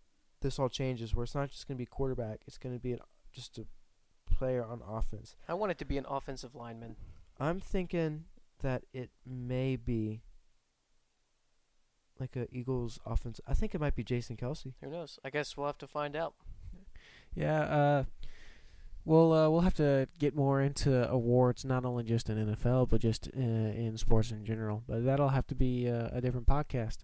this 0.41 0.57
all 0.59 0.67
changes, 0.69 1.15
where 1.15 1.23
it's 1.23 1.35
not 1.35 1.49
just 1.51 1.67
going 1.67 1.77
to 1.77 1.81
be 1.81 1.85
quarterback. 1.85 2.41
It's 2.47 2.57
going 2.57 2.75
to 2.75 2.81
be 2.81 2.93
an, 2.93 2.99
just 3.35 3.57
a 3.57 3.65
player 4.25 4.63
on 4.63 4.81
offense. 4.87 5.35
I 5.47 5.53
want 5.53 5.71
it 5.71 5.77
to 5.79 5.85
be 5.85 5.97
an 5.97 6.05
offensive 6.09 6.55
lineman. 6.55 6.95
I'm 7.39 7.59
thinking 7.59 8.25
that 8.61 8.83
it 8.93 9.09
may 9.25 9.75
be 9.75 10.21
like 12.19 12.35
a 12.35 12.47
Eagles 12.51 12.99
offense. 13.05 13.41
I 13.45 13.53
think 13.53 13.75
it 13.75 13.81
might 13.81 13.95
be 13.95 14.03
Jason 14.03 14.37
Kelce. 14.37 14.73
Who 14.81 14.89
knows? 14.89 15.19
I 15.23 15.29
guess 15.29 15.57
we'll 15.57 15.67
have 15.67 15.77
to 15.79 15.87
find 15.87 16.15
out. 16.15 16.33
Yeah. 17.35 17.61
Uh, 17.63 18.03
we'll 19.03 19.33
uh, 19.33 19.49
we'll 19.49 19.61
have 19.61 19.73
to 19.75 20.07
get 20.17 20.33
more 20.33 20.61
into 20.61 21.09
awards, 21.09 21.65
not 21.65 21.83
only 21.83 22.03
just 22.03 22.29
in 22.29 22.37
NFL, 22.37 22.89
but 22.89 23.01
just 23.01 23.27
uh, 23.35 23.39
in 23.39 23.97
sports 23.97 24.31
in 24.31 24.45
general. 24.45 24.83
But 24.87 25.03
that'll 25.03 25.29
have 25.29 25.47
to 25.47 25.55
be 25.55 25.89
uh, 25.89 26.09
a 26.13 26.21
different 26.21 26.47
podcast. 26.47 26.99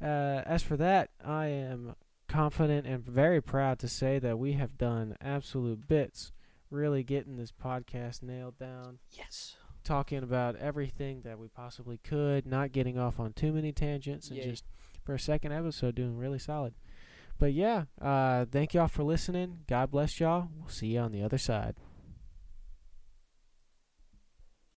Uh, 0.00 0.42
as 0.46 0.62
for 0.62 0.76
that, 0.76 1.10
I 1.24 1.46
am 1.46 1.96
confident 2.32 2.86
and 2.86 3.04
very 3.04 3.40
proud 3.42 3.78
to 3.80 3.88
say 3.88 4.18
that 4.18 4.38
we 4.38 4.52
have 4.54 4.78
done 4.78 5.16
absolute 5.20 5.86
bits, 5.86 6.32
really 6.70 7.02
getting 7.02 7.36
this 7.36 7.52
podcast 7.52 8.22
nailed 8.22 8.58
down 8.58 8.98
Yes. 9.12 9.56
talking 9.84 10.22
about 10.22 10.56
everything 10.56 11.22
that 11.22 11.38
we 11.38 11.48
possibly 11.48 11.98
could, 11.98 12.46
not 12.46 12.72
getting 12.72 12.98
off 12.98 13.20
on 13.20 13.32
too 13.34 13.52
many 13.52 13.72
tangents, 13.72 14.28
and 14.28 14.38
Yay. 14.38 14.50
just 14.50 14.64
for 15.04 15.14
a 15.14 15.18
second 15.18 15.52
episode 15.52 15.94
doing 15.94 16.16
really 16.16 16.38
solid. 16.38 16.74
But 17.38 17.52
yeah, 17.52 17.84
uh, 18.00 18.46
thank 18.46 18.72
y'all 18.74 18.88
for 18.88 19.02
listening. 19.02 19.60
God 19.66 19.90
bless 19.90 20.20
y'all. 20.20 20.48
We'll 20.58 20.68
see 20.68 20.88
you 20.88 21.00
on 21.00 21.12
the 21.12 21.22
other 21.22 21.38
side. 21.38 21.74